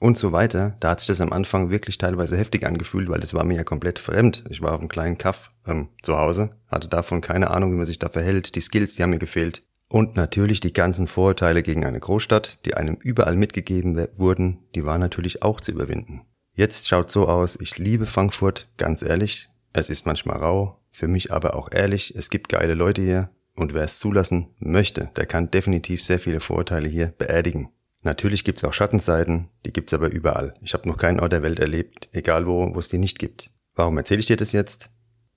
und 0.00 0.16
so 0.16 0.32
weiter, 0.32 0.76
da 0.80 0.90
hat 0.90 1.00
sich 1.00 1.08
das 1.08 1.20
am 1.20 1.32
Anfang 1.32 1.70
wirklich 1.70 1.98
teilweise 1.98 2.36
heftig 2.36 2.66
angefühlt, 2.66 3.08
weil 3.08 3.20
das 3.20 3.34
war 3.34 3.44
mir 3.44 3.56
ja 3.56 3.64
komplett 3.64 3.98
fremd. 3.98 4.44
Ich 4.48 4.62
war 4.62 4.72
auf 4.72 4.80
einem 4.80 4.88
kleinen 4.88 5.18
Kaff 5.18 5.48
ähm, 5.66 5.88
zu 6.02 6.16
Hause, 6.16 6.50
hatte 6.68 6.88
davon 6.88 7.20
keine 7.20 7.50
Ahnung, 7.50 7.72
wie 7.72 7.76
man 7.76 7.86
sich 7.86 7.98
da 7.98 8.08
verhält. 8.08 8.54
Die 8.54 8.60
Skills, 8.60 8.94
die 8.94 9.02
haben 9.02 9.10
mir 9.10 9.18
gefehlt. 9.18 9.62
Und 9.90 10.14
natürlich 10.14 10.60
die 10.60 10.72
ganzen 10.72 11.08
Vorurteile 11.08 11.64
gegen 11.64 11.84
eine 11.84 11.98
Großstadt, 11.98 12.64
die 12.64 12.74
einem 12.74 12.94
überall 12.94 13.34
mitgegeben 13.34 14.06
wurden, 14.16 14.60
die 14.76 14.84
waren 14.84 15.00
natürlich 15.00 15.42
auch 15.42 15.60
zu 15.60 15.72
überwinden. 15.72 16.22
Jetzt 16.54 16.86
schaut 16.86 17.10
so 17.10 17.26
aus, 17.26 17.58
ich 17.60 17.76
liebe 17.76 18.06
Frankfurt, 18.06 18.68
ganz 18.76 19.02
ehrlich. 19.02 19.48
Es 19.72 19.90
ist 19.90 20.06
manchmal 20.06 20.38
rau, 20.38 20.78
für 20.92 21.08
mich 21.08 21.32
aber 21.32 21.56
auch 21.56 21.70
ehrlich, 21.72 22.14
es 22.16 22.30
gibt 22.30 22.48
geile 22.48 22.74
Leute 22.74 23.02
hier 23.02 23.30
und 23.56 23.74
wer 23.74 23.82
es 23.82 23.98
zulassen 23.98 24.54
möchte, 24.60 25.10
der 25.16 25.26
kann 25.26 25.50
definitiv 25.50 26.04
sehr 26.04 26.20
viele 26.20 26.38
Vorurteile 26.38 26.88
hier 26.88 27.08
beerdigen. 27.08 27.70
Natürlich 28.02 28.44
gibt's 28.44 28.62
auch 28.62 28.72
Schattenseiten, 28.72 29.48
die 29.66 29.72
gibt's 29.72 29.92
aber 29.92 30.12
überall. 30.12 30.54
Ich 30.62 30.72
habe 30.72 30.88
noch 30.88 30.98
keinen 30.98 31.18
Ort 31.18 31.32
der 31.32 31.42
Welt 31.42 31.58
erlebt, 31.58 32.08
egal 32.12 32.46
wo, 32.46 32.72
wo 32.72 32.78
es 32.78 32.88
die 32.90 32.98
nicht 32.98 33.18
gibt. 33.18 33.50
Warum 33.74 33.98
erzähle 33.98 34.20
ich 34.20 34.26
dir 34.26 34.36
das 34.36 34.52
jetzt? 34.52 34.88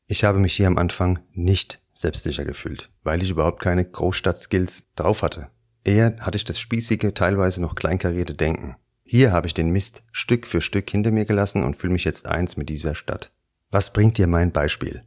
Ich 0.05 0.23
habe 0.23 0.37
mich 0.37 0.53
hier 0.53 0.67
am 0.67 0.77
Anfang 0.77 1.19
nicht 1.33 1.82
selbstsicher 1.93 2.45
gefühlt, 2.45 2.91
weil 3.03 3.21
ich 3.21 3.29
überhaupt 3.29 3.61
keine 3.61 3.85
Großstadt-Skills 3.85 4.93
drauf 4.95 5.21
hatte. 5.21 5.47
Eher 5.83 6.15
hatte 6.19 6.37
ich 6.37 6.45
das 6.45 6.59
spießige, 6.59 7.13
teilweise 7.13 7.61
noch 7.61 7.75
kleinkarierte 7.75 8.33
Denken. 8.33 8.75
Hier 9.03 9.31
habe 9.31 9.47
ich 9.47 9.53
den 9.53 9.69
Mist 9.69 10.03
Stück 10.11 10.47
für 10.47 10.61
Stück 10.61 10.89
hinter 10.89 11.11
mir 11.11 11.25
gelassen 11.25 11.63
und 11.63 11.75
fühle 11.75 11.93
mich 11.93 12.05
jetzt 12.05 12.27
eins 12.27 12.57
mit 12.57 12.69
dieser 12.69 12.95
Stadt. 12.95 13.31
Was 13.69 13.91
bringt 13.91 14.17
dir 14.17 14.27
mein 14.27 14.51
Beispiel? 14.51 15.03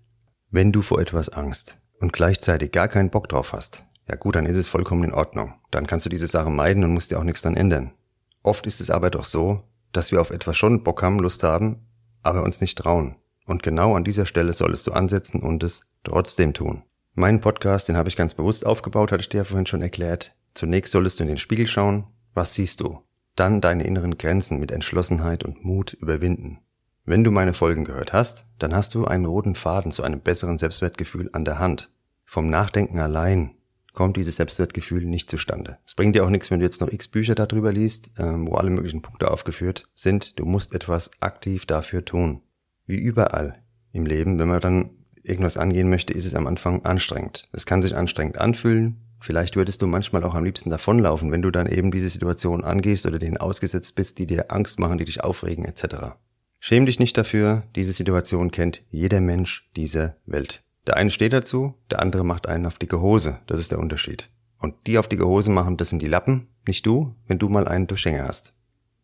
Wenn 0.50 0.73
du 0.73 0.83
vor 0.83 1.00
etwas 1.00 1.28
Angst 1.28 1.78
und 1.99 2.12
gleichzeitig 2.12 2.73
gar 2.73 2.88
keinen 2.88 3.11
Bock 3.11 3.28
drauf 3.28 3.52
hast, 3.52 3.85
ja 4.09 4.14
gut, 4.14 4.37
dann 4.37 4.47
ist 4.47 4.57
es 4.57 4.69
vollkommen 4.69 5.05
in 5.05 5.12
Ordnung. 5.12 5.55
Dann 5.71 5.87
kannst 5.87 6.07
du 6.07 6.11
diese 6.11 6.26
Sache 6.26 6.50
meiden 6.50 6.85
und 6.85 6.93
musst 6.93 7.11
dir 7.11 7.19
auch 7.19 7.25
nichts 7.25 7.43
dann 7.43 7.57
ändern. 7.57 7.93
Oft 8.43 8.66
ist 8.66 8.81
es 8.81 8.90
aber 8.90 9.11
doch 9.11 9.25
so, 9.25 9.64
dass 9.93 10.12
wir 10.12 10.21
auf 10.21 10.31
etwas 10.31 10.57
schon 10.57 10.85
Bock 10.85 11.02
haben, 11.02 11.19
Lust 11.19 11.43
haben, 11.43 11.87
aber 12.23 12.45
uns 12.45 12.61
nicht 12.61 12.78
trauen. 12.78 13.16
Und 13.47 13.62
genau 13.62 13.95
an 13.95 14.05
dieser 14.05 14.26
Stelle 14.26 14.53
solltest 14.53 14.87
du 14.87 14.93
ansetzen 14.93 15.41
und 15.41 15.62
es 15.62 15.83
trotzdem 16.05 16.53
tun. 16.53 16.83
Meinen 17.15 17.41
Podcast, 17.41 17.88
den 17.88 17.97
habe 17.97 18.11
ich 18.11 18.17
ganz 18.17 18.35
bewusst 18.35 18.67
aufgebaut, 18.67 19.12
hatte 19.12 19.23
ich 19.23 19.29
dir 19.31 19.38
ja 19.38 19.45
vorhin 19.45 19.67
schon 19.67 19.81
erklärt. 19.81 20.37
Zunächst 20.53 20.93
solltest 20.93 21.19
du 21.19 21.23
in 21.23 21.29
den 21.29 21.38
Spiegel 21.38 21.67
schauen. 21.67 22.05
Was 22.35 22.53
siehst 22.53 22.81
du? 22.81 23.00
Dann 23.37 23.61
deine 23.61 23.85
inneren 23.85 24.19
Grenzen 24.19 24.59
mit 24.59 24.71
Entschlossenheit 24.71 25.45
und 25.45 25.65
Mut 25.65 25.95
überwinden. 25.95 26.59
Wenn 27.05 27.23
du 27.23 27.31
meine 27.31 27.55
Folgen 27.55 27.85
gehört 27.85 28.12
hast, 28.12 28.47
dann 28.59 28.75
hast 28.75 28.95
du 28.95 29.05
einen 29.05 29.26
roten 29.26 29.55
Faden 29.55 29.93
zu 29.93 30.03
einem 30.03 30.21
besseren 30.21 30.59
Selbstwertgefühl 30.59 31.31
an 31.33 31.45
der 31.45 31.59
Hand. 31.59 31.91
Vom 32.25 32.50
Nachdenken 32.50 32.99
allein 32.99 33.53
kommt 33.93 34.17
dieses 34.17 34.37
Selbstwertgefühl 34.37 35.05
nicht 35.05 35.31
zustande. 35.31 35.79
Es 35.87 35.95
bringt 35.95 36.17
dir 36.17 36.25
auch 36.25 36.31
nichts, 36.31 36.50
wenn 36.50 36.61
du 36.61 36.67
jetzt 36.67 36.81
noch 36.81 36.93
x 36.93 37.09
Bücher 37.09 37.35
darüber 37.35 37.73
liest, 37.73 38.11
ähm, 38.19 38.47
wo 38.47 38.57
alle 38.57 38.71
möglichen 38.71 39.03
Punkte 39.03 39.31
aufgeführt 39.31 39.88
sind. 39.95 40.38
Du 40.38 40.45
musst 40.45 40.75
etwas 40.75 41.11
aktiv 41.21 41.65
dafür 41.65 42.05
tun. 42.05 42.43
Wie 42.87 42.97
überall 42.97 43.62
im 43.93 44.07
Leben, 44.07 44.38
wenn 44.38 44.49
man 44.49 44.61
dann 44.61 44.90
irgendwas 45.23 45.57
angehen 45.57 45.90
möchte, 45.90 46.12
ist 46.12 46.26
es 46.26 46.35
am 46.35 46.47
Anfang 46.47 46.85
anstrengend. 46.85 47.49
Es 47.52 47.66
kann 47.66 47.83
sich 47.83 47.97
anstrengend 47.97 48.38
anfühlen. 48.38 49.02
Vielleicht 49.21 49.57
würdest 49.57 49.83
du 49.83 49.87
manchmal 49.87 50.23
auch 50.23 50.35
am 50.35 50.45
liebsten 50.45 50.71
davonlaufen, 50.71 51.33
wenn 51.33 51.43
du 51.43 51.50
dann 51.50 51.66
eben 51.66 51.90
diese 51.90 52.09
Situation 52.09 52.62
angehst 52.62 53.07
oder 53.07 53.19
denen 53.19 53.38
ausgesetzt 53.38 53.97
bist, 53.97 54.19
die 54.19 54.26
dir 54.26 54.52
Angst 54.52 54.78
machen, 54.78 54.99
die 54.99 55.05
dich 55.05 55.25
aufregen 55.25 55.64
etc. 55.64 56.14
Schäm 56.61 56.87
dich 56.87 57.00
nicht 57.00 57.19
dafür, 57.19 57.64
diese 57.75 57.93
Situation 57.93 58.50
kennt 58.50 58.83
jeder 58.88 59.21
Mensch 59.21 59.69
dieser 59.75 60.16
Welt. 60.26 60.62
Der 60.87 60.97
eine 60.97 61.11
steht 61.11 61.33
dazu, 61.33 61.75
der 61.90 62.00
andere 62.00 62.25
macht 62.25 62.47
einen 62.47 62.66
auf 62.66 62.78
dicke 62.78 63.00
Hose, 63.00 63.40
das 63.47 63.59
ist 63.59 63.73
der 63.73 63.81
Unterschied. 63.81 64.31
Und 64.59 64.75
die 64.87 64.99
auf 64.99 65.09
dicke 65.09 65.26
Hose 65.26 65.50
machen, 65.50 65.76
das 65.76 65.88
sind 65.88 66.00
die 66.00 66.09
Lappen, 66.09 66.49
nicht 66.66 66.87
du, 66.87 67.14
wenn 67.26 67.38
du 67.38 67.49
mal 67.49 67.66
einen 67.66 67.87
Durchhänger 67.87 68.26
hast. 68.28 68.55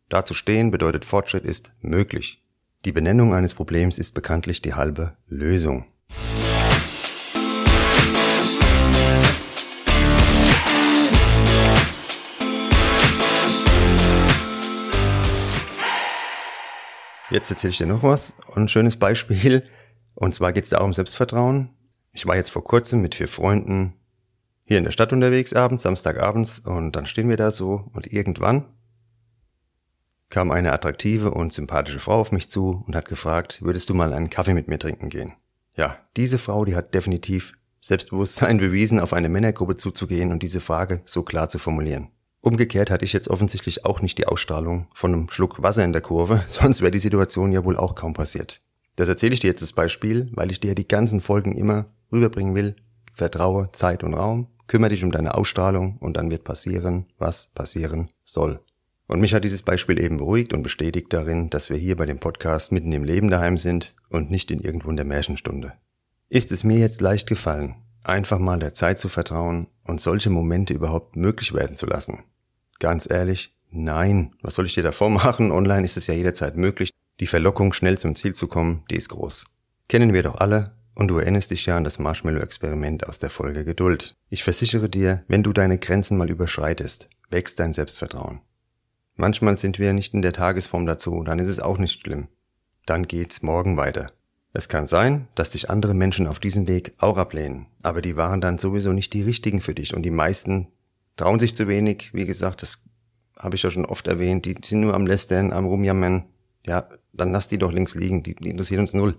Da 0.09 0.23
zu 0.23 0.33
stehen 0.33 0.71
bedeutet 0.71 1.05
Fortschritt 1.05 1.43
ist 1.43 1.73
möglich. 1.81 2.42
Die 2.85 2.91
Benennung 2.91 3.33
eines 3.33 3.53
Problems 3.53 3.97
ist 3.97 4.11
bekanntlich 4.13 4.61
die 4.61 4.73
halbe 4.73 5.15
Lösung. 5.29 5.85
Jetzt 17.29 17.49
erzähle 17.49 17.71
ich 17.71 17.77
dir 17.77 17.87
noch 17.87 18.03
was. 18.03 18.33
Ein 18.53 18.67
schönes 18.67 18.97
Beispiel. 18.97 19.63
Und 20.15 20.35
zwar 20.35 20.51
geht 20.51 20.65
es 20.65 20.71
da 20.71 20.81
um 20.81 20.93
Selbstvertrauen. 20.93 21.69
Ich 22.11 22.25
war 22.25 22.35
jetzt 22.35 22.51
vor 22.51 22.65
kurzem 22.65 23.01
mit 23.01 23.15
vier 23.15 23.29
Freunden 23.29 23.93
hier 24.65 24.77
in 24.77 24.83
der 24.83 24.91
Stadt 24.91 25.13
unterwegs 25.13 25.53
abends, 25.53 25.83
Samstagabends, 25.83 26.59
und 26.59 26.97
dann 26.97 27.07
stehen 27.07 27.29
wir 27.29 27.37
da 27.37 27.51
so 27.51 27.89
und 27.93 28.11
irgendwann 28.11 28.65
kam 30.33 30.49
eine 30.49 30.73
attraktive 30.73 31.29
und 31.29 31.53
sympathische 31.53 31.99
Frau 31.99 32.19
auf 32.19 32.31
mich 32.31 32.49
zu 32.49 32.83
und 32.87 32.95
hat 32.95 33.07
gefragt, 33.07 33.59
würdest 33.61 33.89
du 33.89 33.93
mal 33.93 34.13
einen 34.13 34.31
Kaffee 34.31 34.55
mit 34.55 34.67
mir 34.67 34.79
trinken 34.79 35.09
gehen? 35.09 35.33
Ja, 35.75 35.99
diese 36.17 36.39
Frau, 36.39 36.65
die 36.65 36.75
hat 36.75 36.95
definitiv 36.95 37.53
Selbstbewusstsein 37.81 38.57
bewiesen, 38.57 38.99
auf 38.99 39.13
eine 39.13 39.29
Männergruppe 39.29 39.77
zuzugehen 39.77 40.31
und 40.31 40.41
diese 40.41 40.59
Frage 40.59 41.01
so 41.05 41.21
klar 41.21 41.49
zu 41.49 41.59
formulieren. 41.59 42.09
Umgekehrt 42.41 42.89
hatte 42.89 43.05
ich 43.05 43.13
jetzt 43.13 43.27
offensichtlich 43.27 43.85
auch 43.85 44.01
nicht 44.01 44.17
die 44.17 44.25
Ausstrahlung 44.25 44.87
von 44.95 45.13
einem 45.13 45.29
Schluck 45.29 45.61
Wasser 45.61 45.85
in 45.85 45.93
der 45.93 46.01
Kurve, 46.01 46.43
sonst 46.49 46.81
wäre 46.81 46.89
die 46.91 46.97
Situation 46.97 47.51
ja 47.51 47.63
wohl 47.63 47.77
auch 47.77 47.93
kaum 47.93 48.13
passiert. 48.13 48.61
Das 48.95 49.07
erzähle 49.07 49.35
ich 49.35 49.39
dir 49.39 49.47
jetzt 49.47 49.61
das 49.61 49.73
Beispiel, 49.73 50.31
weil 50.33 50.49
ich 50.49 50.59
dir 50.59 50.73
die 50.73 50.87
ganzen 50.87 51.21
Folgen 51.21 51.55
immer 51.55 51.85
rüberbringen 52.11 52.55
will. 52.55 52.75
Vertraue 53.13 53.69
Zeit 53.73 54.03
und 54.03 54.15
Raum, 54.15 54.47
kümmere 54.65 54.89
dich 54.89 55.03
um 55.03 55.11
deine 55.11 55.35
Ausstrahlung 55.35 55.97
und 55.99 56.17
dann 56.17 56.31
wird 56.31 56.43
passieren, 56.43 57.05
was 57.19 57.51
passieren 57.53 58.09
soll. 58.23 58.59
Und 59.07 59.19
mich 59.19 59.33
hat 59.33 59.43
dieses 59.43 59.61
Beispiel 59.61 59.99
eben 59.99 60.17
beruhigt 60.17 60.53
und 60.53 60.63
bestätigt 60.63 61.11
darin, 61.11 61.49
dass 61.49 61.69
wir 61.69 61.77
hier 61.77 61.97
bei 61.97 62.05
dem 62.05 62.19
Podcast 62.19 62.71
mitten 62.71 62.91
im 62.91 63.03
Leben 63.03 63.29
daheim 63.29 63.57
sind 63.57 63.95
und 64.09 64.31
nicht 64.31 64.49
in 64.49 64.59
irgendwo 64.59 64.89
in 64.89 64.95
der 64.95 65.05
Märchenstunde. 65.05 65.73
Ist 66.29 66.51
es 66.51 66.63
mir 66.63 66.77
jetzt 66.77 67.01
leicht 67.01 67.27
gefallen, 67.27 67.75
einfach 68.03 68.39
mal 68.39 68.59
der 68.59 68.73
Zeit 68.73 68.97
zu 68.97 69.09
vertrauen 69.09 69.67
und 69.83 70.01
solche 70.01 70.29
Momente 70.29 70.73
überhaupt 70.73 71.15
möglich 71.15 71.53
werden 71.53 71.75
zu 71.75 71.85
lassen? 71.85 72.23
Ganz 72.79 73.09
ehrlich, 73.09 73.55
nein. 73.69 74.33
Was 74.41 74.55
soll 74.55 74.65
ich 74.65 74.73
dir 74.73 74.83
davor 74.83 75.09
machen? 75.11 75.51
Online 75.51 75.85
ist 75.85 75.97
es 75.97 76.07
ja 76.07 76.13
jederzeit 76.13 76.55
möglich. 76.55 76.89
Die 77.19 77.27
Verlockung, 77.27 77.73
schnell 77.73 77.97
zum 77.97 78.15
Ziel 78.15 78.33
zu 78.33 78.47
kommen, 78.47 78.83
die 78.89 78.95
ist 78.95 79.09
groß. 79.09 79.45
Kennen 79.89 80.13
wir 80.13 80.23
doch 80.23 80.35
alle, 80.35 80.71
und 80.95 81.07
du 81.07 81.17
erinnerst 81.17 81.51
dich 81.51 81.65
ja 81.65 81.77
an 81.77 81.83
das 81.83 81.99
Marshmallow-Experiment 81.99 83.07
aus 83.07 83.19
der 83.19 83.29
Folge 83.29 83.65
Geduld. 83.65 84.15
Ich 84.29 84.43
versichere 84.43 84.89
dir, 84.89 85.23
wenn 85.27 85.43
du 85.43 85.53
deine 85.53 85.77
Grenzen 85.77 86.17
mal 86.17 86.29
überschreitest, 86.29 87.09
wächst 87.29 87.59
dein 87.59 87.73
Selbstvertrauen. 87.73 88.41
Manchmal 89.15 89.57
sind 89.57 89.79
wir 89.79 89.93
nicht 89.93 90.13
in 90.13 90.21
der 90.21 90.33
Tagesform 90.33 90.85
dazu, 90.85 91.23
dann 91.23 91.39
ist 91.39 91.49
es 91.49 91.59
auch 91.59 91.77
nicht 91.77 92.01
schlimm. 92.01 92.27
Dann 92.85 93.07
geht's 93.07 93.41
morgen 93.41 93.77
weiter. 93.77 94.11
Es 94.53 94.69
kann 94.69 94.87
sein, 94.87 95.27
dass 95.35 95.51
dich 95.51 95.69
andere 95.69 95.93
Menschen 95.93 96.27
auf 96.27 96.39
diesem 96.39 96.67
Weg 96.67 96.93
auch 96.97 97.17
ablehnen, 97.17 97.67
aber 97.81 98.01
die 98.01 98.15
waren 98.15 98.41
dann 98.41 98.59
sowieso 98.59 98.93
nicht 98.93 99.13
die 99.13 99.23
richtigen 99.23 99.61
für 99.61 99.73
dich 99.73 99.95
und 99.95 100.03
die 100.03 100.11
meisten 100.11 100.67
trauen 101.15 101.39
sich 101.39 101.55
zu 101.55 101.67
wenig. 101.67 102.13
Wie 102.13 102.25
gesagt, 102.25 102.61
das 102.61 102.83
habe 103.37 103.55
ich 103.55 103.63
ja 103.63 103.71
schon 103.71 103.85
oft 103.85 104.07
erwähnt, 104.07 104.45
die 104.45 104.55
sind 104.63 104.81
nur 104.81 104.93
am 104.93 105.07
Lästern, 105.07 105.51
am 105.51 105.65
Rumjammern. 105.65 106.25
Ja, 106.65 106.87
dann 107.13 107.31
lass 107.31 107.47
die 107.47 107.57
doch 107.57 107.71
links 107.71 107.95
liegen, 107.95 108.23
die, 108.23 108.35
die 108.35 108.49
interessieren 108.49 108.81
uns 108.81 108.93
null. 108.93 109.17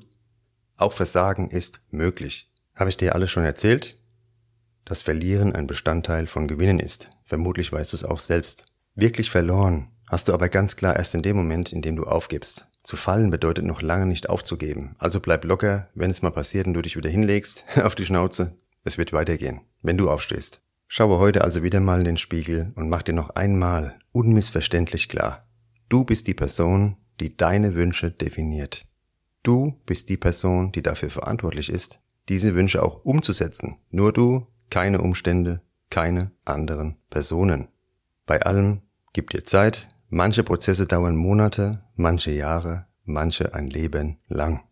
Auch 0.77 0.93
Versagen 0.93 1.51
ist 1.51 1.83
möglich. 1.91 2.51
Habe 2.75 2.91
ich 2.91 2.97
dir 2.97 3.15
alles 3.15 3.31
schon 3.31 3.45
erzählt? 3.45 3.99
Dass 4.85 5.03
Verlieren 5.03 5.53
ein 5.55 5.67
Bestandteil 5.67 6.27
von 6.27 6.49
Gewinnen 6.49 6.81
ist. 6.81 7.11
Vermutlich 7.25 7.73
weißt 7.73 7.93
du 7.93 7.97
es 7.97 8.05
auch 8.05 8.21
selbst. 8.21 8.67
Wirklich 8.95 9.31
verloren 9.31 9.89
hast 10.07 10.29
du 10.29 10.33
aber 10.33 10.49
ganz 10.49 10.77
klar 10.77 10.95
erst 10.95 11.15
in 11.15 11.23
dem 11.23 11.37
Moment, 11.37 11.73
in 11.73 11.83
dem 11.83 11.97
du 11.97 12.05
aufgibst. 12.05 12.69
Zu 12.85 12.97
fallen 12.97 13.31
bedeutet 13.31 13.65
noch 13.65 13.83
lange 13.83 14.07
nicht 14.07 14.29
aufzugeben. 14.29 14.95
Also 14.99 15.19
bleib 15.19 15.45
locker, 15.45 15.89
wenn 15.95 16.11
es 16.11 16.23
mal 16.23 16.31
passiert 16.31 16.69
und 16.69 16.75
du 16.75 16.83
dich 16.83 16.97
wieder 16.97 17.11
hinlegst 17.11 17.65
auf 17.83 17.97
die 17.97 18.07
Schnauze. 18.07 18.57
Es 18.85 18.97
wird 18.97 19.13
weitergehen, 19.13 19.63
wenn 19.83 19.99
du 19.99 20.11
aufstehst. 20.11 20.61
Schaue 20.87 21.19
heute 21.19 21.43
also 21.43 21.65
wieder 21.65 21.81
mal 21.81 21.99
in 21.99 22.05
den 22.05 22.19
Spiegel 22.19 22.73
und 22.77 22.89
mach 22.89 23.03
dir 23.03 23.15
noch 23.15 23.31
einmal 23.31 23.99
unmissverständlich 24.13 25.09
klar. 25.09 25.49
Du 25.89 26.05
bist 26.05 26.29
die 26.29 26.35
Person, 26.35 26.97
die 27.19 27.37
deine 27.37 27.75
Wünsche 27.75 28.13
definiert. 28.13 28.87
Du 29.43 29.81
bist 29.87 30.09
die 30.09 30.17
Person, 30.17 30.71
die 30.71 30.83
dafür 30.83 31.11
verantwortlich 31.11 31.69
ist, 31.69 32.01
diese 32.29 32.55
Wünsche 32.55 32.83
auch 32.83 33.05
umzusetzen. 33.05 33.79
Nur 33.91 34.13
du, 34.13 34.47
keine 34.71 35.01
Umstände, 35.01 35.63
keine 35.91 36.31
anderen 36.45 36.95
Personen. 37.11 37.69
Bei 38.27 38.43
allem 38.43 38.83
gib 39.13 39.31
dir 39.31 39.45
Zeit. 39.45 39.89
Manche 40.09 40.45
Prozesse 40.45 40.87
dauern 40.87 41.17
Monate, 41.17 41.83
manche 41.97 42.31
Jahre, 42.31 42.87
manche 43.05 43.55
ein 43.55 43.67
Leben 43.67 44.19
lang. 44.29 44.63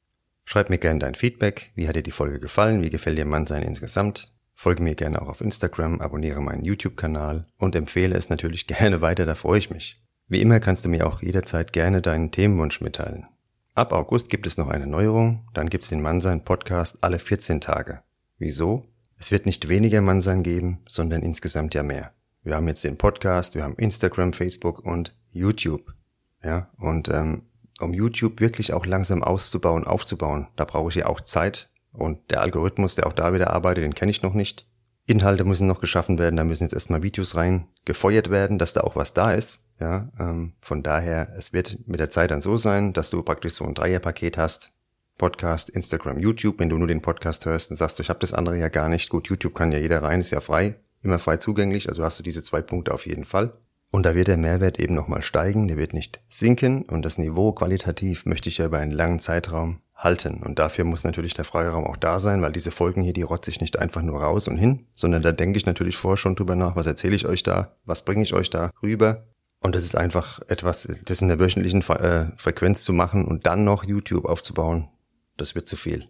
Schreib 0.44 0.70
mir 0.70 0.78
gerne 0.78 1.00
dein 1.00 1.14
Feedback. 1.14 1.72
Wie 1.74 1.88
hat 1.88 1.96
dir 1.96 2.02
die 2.02 2.10
Folge 2.10 2.38
gefallen? 2.38 2.82
Wie 2.82 2.90
gefällt 2.90 3.18
dir 3.18 3.24
Mannsein 3.24 3.62
insgesamt? 3.62 4.32
Folge 4.54 4.82
mir 4.82 4.94
gerne 4.94 5.20
auch 5.20 5.28
auf 5.28 5.40
Instagram, 5.40 6.00
abonniere 6.00 6.40
meinen 6.40 6.64
YouTube-Kanal 6.64 7.46
und 7.58 7.74
empfehle 7.74 8.16
es 8.16 8.28
natürlich 8.28 8.66
gerne 8.68 9.00
weiter, 9.00 9.26
da 9.26 9.34
freue 9.34 9.58
ich 9.58 9.70
mich. 9.70 10.00
Wie 10.28 10.40
immer 10.40 10.60
kannst 10.60 10.84
du 10.84 10.88
mir 10.88 11.06
auch 11.06 11.20
jederzeit 11.20 11.72
gerne 11.72 12.00
deinen 12.00 12.30
Themenwunsch 12.30 12.80
mitteilen. 12.80 13.26
Ab 13.74 13.92
August 13.92 14.28
gibt 14.28 14.46
es 14.46 14.58
noch 14.58 14.68
eine 14.68 14.86
Neuerung, 14.86 15.48
dann 15.54 15.68
gibt 15.68 15.84
es 15.84 15.90
den 15.90 16.00
Mannsein 16.00 16.44
Podcast 16.44 16.98
alle 17.02 17.18
14 17.18 17.60
Tage. 17.60 18.02
Wieso? 18.38 18.86
Es 19.18 19.30
wird 19.30 19.46
nicht 19.46 19.68
weniger 19.68 20.00
Mannsein 20.00 20.42
geben, 20.42 20.80
sondern 20.86 21.22
insgesamt 21.22 21.74
ja 21.74 21.82
mehr. 21.82 22.12
Wir 22.44 22.56
haben 22.56 22.66
jetzt 22.66 22.82
den 22.82 22.98
Podcast, 22.98 23.54
wir 23.54 23.62
haben 23.62 23.76
Instagram, 23.76 24.32
Facebook 24.32 24.80
und 24.84 25.14
YouTube. 25.30 25.94
Ja, 26.42 26.70
und 26.76 27.08
ähm, 27.08 27.42
um 27.80 27.94
YouTube 27.94 28.40
wirklich 28.40 28.72
auch 28.72 28.84
langsam 28.84 29.22
auszubauen, 29.22 29.84
aufzubauen, 29.84 30.48
da 30.56 30.64
brauche 30.64 30.88
ich 30.88 30.96
ja 30.96 31.06
auch 31.06 31.20
Zeit. 31.20 31.70
Und 31.92 32.30
der 32.30 32.40
Algorithmus, 32.40 32.96
der 32.96 33.06
auch 33.06 33.12
da 33.12 33.32
wieder 33.32 33.52
arbeitet, 33.52 33.84
den 33.84 33.94
kenne 33.94 34.10
ich 34.10 34.22
noch 34.22 34.34
nicht. 34.34 34.66
Inhalte 35.06 35.44
müssen 35.44 35.68
noch 35.68 35.80
geschaffen 35.80 36.18
werden, 36.18 36.36
da 36.36 36.44
müssen 36.44 36.64
jetzt 36.64 36.72
erstmal 36.72 37.02
Videos 37.02 37.36
rein 37.36 37.68
gefeuert 37.84 38.30
werden, 38.30 38.58
dass 38.58 38.72
da 38.72 38.80
auch 38.80 38.96
was 38.96 39.14
da 39.14 39.32
ist. 39.32 39.60
Ja, 39.78 40.08
ähm, 40.18 40.54
von 40.60 40.82
daher, 40.82 41.32
es 41.36 41.52
wird 41.52 41.86
mit 41.86 42.00
der 42.00 42.10
Zeit 42.10 42.30
dann 42.30 42.42
so 42.42 42.56
sein, 42.56 42.92
dass 42.92 43.10
du 43.10 43.22
praktisch 43.22 43.54
so 43.54 43.64
ein 43.64 43.74
Dreierpaket 43.74 44.36
hast. 44.36 44.72
Podcast, 45.18 45.70
Instagram, 45.70 46.18
YouTube. 46.18 46.58
Wenn 46.58 46.68
du 46.68 46.78
nur 46.78 46.88
den 46.88 47.02
Podcast 47.02 47.46
hörst 47.46 47.70
und 47.70 47.76
sagst, 47.76 48.00
ich 48.00 48.08
habe 48.08 48.20
das 48.20 48.32
andere 48.32 48.58
ja 48.58 48.68
gar 48.68 48.88
nicht. 48.88 49.10
Gut, 49.10 49.28
YouTube 49.28 49.54
kann 49.54 49.70
ja 49.70 49.78
jeder 49.78 50.02
rein, 50.02 50.20
ist 50.20 50.30
ja 50.30 50.40
frei, 50.40 50.76
immer 51.02 51.18
frei 51.18 51.36
zugänglich. 51.36 51.88
Also 51.88 52.04
hast 52.04 52.18
du 52.18 52.22
diese 52.22 52.42
zwei 52.42 52.62
Punkte 52.62 52.92
auf 52.92 53.06
jeden 53.06 53.24
Fall. 53.24 53.52
Und 53.90 54.06
da 54.06 54.14
wird 54.14 54.28
der 54.28 54.38
Mehrwert 54.38 54.80
eben 54.80 54.94
nochmal 54.94 55.22
steigen, 55.22 55.68
der 55.68 55.76
wird 55.76 55.92
nicht 55.92 56.22
sinken 56.30 56.82
und 56.84 57.04
das 57.04 57.18
Niveau 57.18 57.52
qualitativ 57.52 58.24
möchte 58.24 58.48
ich 58.48 58.56
ja 58.56 58.64
über 58.64 58.78
einen 58.78 58.90
langen 58.90 59.20
Zeitraum 59.20 59.80
halten. 59.94 60.42
Und 60.42 60.58
dafür 60.58 60.84
muss 60.84 61.04
natürlich 61.04 61.34
der 61.34 61.44
Freiraum 61.44 61.84
auch 61.84 61.98
da 61.98 62.18
sein, 62.18 62.40
weil 62.40 62.52
diese 62.52 62.70
Folgen 62.70 63.02
hier, 63.02 63.12
die 63.12 63.20
rotze 63.20 63.50
ich 63.50 63.60
nicht 63.60 63.78
einfach 63.78 64.00
nur 64.00 64.22
raus 64.22 64.48
und 64.48 64.56
hin, 64.56 64.86
sondern 64.94 65.20
da 65.20 65.32
denke 65.32 65.58
ich 65.58 65.66
natürlich 65.66 65.98
vorher 65.98 66.16
schon 66.16 66.36
drüber 66.36 66.56
nach, 66.56 66.74
was 66.74 66.86
erzähle 66.86 67.14
ich 67.14 67.26
euch 67.26 67.42
da, 67.42 67.76
was 67.84 68.02
bringe 68.02 68.22
ich 68.22 68.32
euch 68.32 68.48
da 68.48 68.70
rüber 68.82 69.26
und 69.62 69.76
das 69.76 69.84
ist 69.84 69.96
einfach 69.96 70.40
etwas, 70.48 70.88
das 71.04 71.22
in 71.22 71.28
der 71.28 71.38
wöchentlichen 71.38 71.82
äh, 71.82 72.36
Frequenz 72.36 72.82
zu 72.82 72.92
machen 72.92 73.24
und 73.24 73.46
dann 73.46 73.64
noch 73.64 73.84
YouTube 73.84 74.24
aufzubauen, 74.24 74.88
das 75.36 75.54
wird 75.54 75.68
zu 75.68 75.76
viel. 75.76 76.08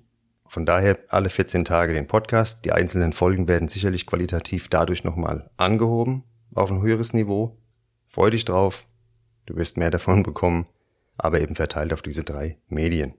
Von 0.53 0.67
daher 0.67 0.99
alle 1.09 1.31
14 1.31 1.65
Tage 1.65 1.95
den 1.95 2.07
Podcast. 2.07 2.67
Die 2.67 2.73
einzelnen 2.73 3.15
Folgen 3.15 3.49
werden 3.49 3.71
sicherlich 3.71 4.05
qualitativ 4.05 4.69
dadurch 4.69 5.03
nochmal 5.03 5.49
angehoben 5.57 6.25
auf 6.55 6.71
ein 6.71 6.83
höheres 6.83 7.15
Niveau. 7.15 7.57
Freu 8.07 8.29
dich 8.29 8.45
drauf. 8.45 8.87
Du 9.47 9.57
wirst 9.57 9.79
mehr 9.79 9.91
davon 9.91 10.23
bekommen, 10.23 10.67
aber 11.17 11.41
eben 11.41 11.55
verteilt 11.55 11.95
auf 11.95 12.03
diese 12.03 12.23
drei 12.23 12.59
Medien. 12.69 13.15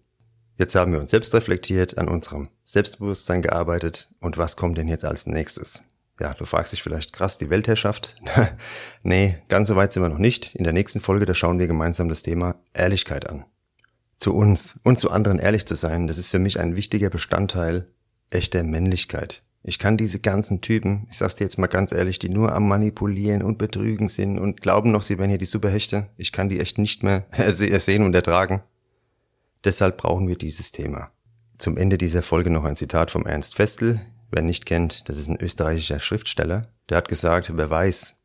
Jetzt 0.58 0.76
haben 0.76 0.94
wir 0.94 1.00
uns 1.00 1.10
selbst 1.10 1.34
reflektiert, 1.34 1.98
an 1.98 2.08
unserem 2.08 2.50
Selbstbewusstsein 2.66 3.42
gearbeitet 3.42 4.12
und 4.20 4.38
was 4.38 4.56
kommt 4.56 4.78
denn 4.78 4.88
jetzt 4.88 5.04
als 5.04 5.26
nächstes? 5.26 5.82
Ja, 6.20 6.36
du 6.36 6.46
fragst 6.46 6.72
dich 6.72 6.84
vielleicht 6.84 7.14
krass, 7.14 7.40
die 7.40 7.50
Weltherrschaft? 7.50 8.16
nee, 9.02 9.40
ganz 9.50 9.70
so 9.70 9.76
weit 9.76 9.92
sind 9.92 10.04
wir 10.04 10.10
noch 10.10 10.20
nicht. 10.20 10.54
In 10.54 10.66
der 10.66 10.74
nächsten 10.74 11.02
Folge, 11.02 11.26
da 11.26 11.34
schauen 11.34 11.58
wir 11.58 11.66
gemeinsam 11.66 12.10
das 12.10 12.22
Thema 12.22 12.62
Ehrlichkeit 12.76 13.28
an. 13.28 13.46
Zu 14.24 14.34
uns 14.34 14.80
und 14.84 15.00
zu 15.00 15.12
anderen 15.12 15.38
ehrlich 15.38 15.66
zu 15.66 15.76
sein, 15.76 16.08
das 16.08 16.18
ist 16.18 16.30
für 16.30 16.40
mich 16.40 16.58
ein 16.58 16.78
wichtiger 16.78 17.10
Bestandteil 17.10 17.90
echter 18.30 18.64
Männlichkeit. 18.64 19.44
Ich 19.64 19.80
kann 19.80 19.98
diese 19.98 20.18
ganzen 20.18 20.62
Typen, 20.62 21.08
ich 21.12 21.18
sag's 21.18 21.36
dir 21.36 21.44
jetzt 21.44 21.58
mal 21.58 21.68
ganz 21.68 21.92
ehrlich, 21.92 22.20
die 22.20 22.30
nur 22.30 22.54
am 22.54 22.70
Manipulieren 22.70 23.44
und 23.44 23.58
Betrügen 23.58 24.08
sind 24.08 24.40
und 24.40 24.62
glauben 24.62 24.92
noch, 24.92 25.04
sie 25.04 25.18
wären 25.18 25.28
hier 25.28 25.40
die 25.40 25.46
Superhechte, 25.46 26.08
ich 26.16 26.32
kann 26.32 26.48
die 26.48 26.62
echt 26.62 26.78
nicht 26.78 27.04
mehr 27.04 27.26
ersehen 27.32 28.04
und 28.04 28.16
ertragen. 28.16 28.64
Deshalb 29.66 29.98
brauchen 29.98 30.30
wir 30.30 30.38
dieses 30.38 30.72
Thema. 30.72 31.12
Zum 31.58 31.76
Ende 31.76 31.98
dieser 31.98 32.24
Folge 32.24 32.50
noch 32.50 32.64
ein 32.64 32.78
Zitat 32.78 33.12
vom 33.12 33.26
Ernst 33.26 33.56
Festel. 33.56 34.00
Wer 34.32 34.42
nicht 34.42 34.66
kennt, 34.66 35.10
das 35.10 35.18
ist 35.18 35.28
ein 35.28 35.42
österreichischer 35.42 36.00
Schriftsteller. 36.00 36.70
Der 36.88 36.96
hat 36.96 37.10
gesagt, 37.10 37.52
wer 37.58 37.70
weiß, 37.70 38.16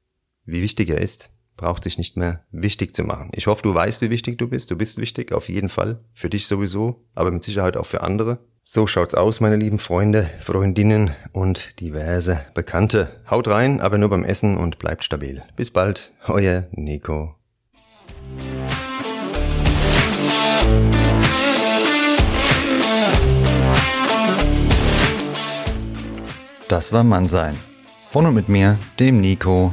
wie 0.45 0.63
wichtig 0.63 0.91
er 0.91 1.01
ist, 1.01 1.33
braucht 1.59 1.85
sich 1.85 1.99
nicht 1.99 2.17
mehr 2.17 2.45
wichtig 2.51 2.95
zu 2.95 3.05
machen. 3.05 3.31
Ich 3.35 3.47
hoffe, 3.47 3.63
du 3.63 3.75
weißt, 3.75 4.01
wie 4.01 4.09
wichtig 4.09 4.39
du 4.39 4.49
bist. 4.49 4.71
Du 4.71 4.77
bist 4.77 4.97
wichtig, 4.97 5.33
auf 5.33 5.51
jeden 5.51 5.69
Fall. 5.69 6.01
Für 6.15 6.31
dich 6.31 6.47
sowieso, 6.47 7.05
aber 7.15 7.31
mit 7.31 7.45
Sicherheit 7.45 7.77
auch 7.77 7.85
für 7.85 8.01
andere. 8.01 8.39
So 8.65 8.87
schaut's 8.87 9.15
aus, 9.15 9.41
meine 9.41 9.57
lieben 9.57 9.79
Freunde, 9.79 10.31
Freundinnen 10.41 11.11
und 11.33 11.81
diverse 11.81 12.41
Bekannte. 12.55 13.21
Haut 13.31 13.49
rein, 13.49 13.81
aber 13.81 13.99
nur 13.99 14.09
beim 14.09 14.25
Essen 14.25 14.57
und 14.57 14.79
bleibt 14.79 15.05
stabil. 15.05 15.43
Bis 15.57 15.71
bald, 15.71 16.13
euer 16.27 16.69
Nico. 16.71 17.35
Das 26.69 26.93
war 26.93 27.03
Mannsein. 27.03 27.57
Von 28.11 28.27
und 28.27 28.35
mit 28.35 28.49
mir, 28.49 28.79
dem 29.01 29.21
Nico. 29.21 29.73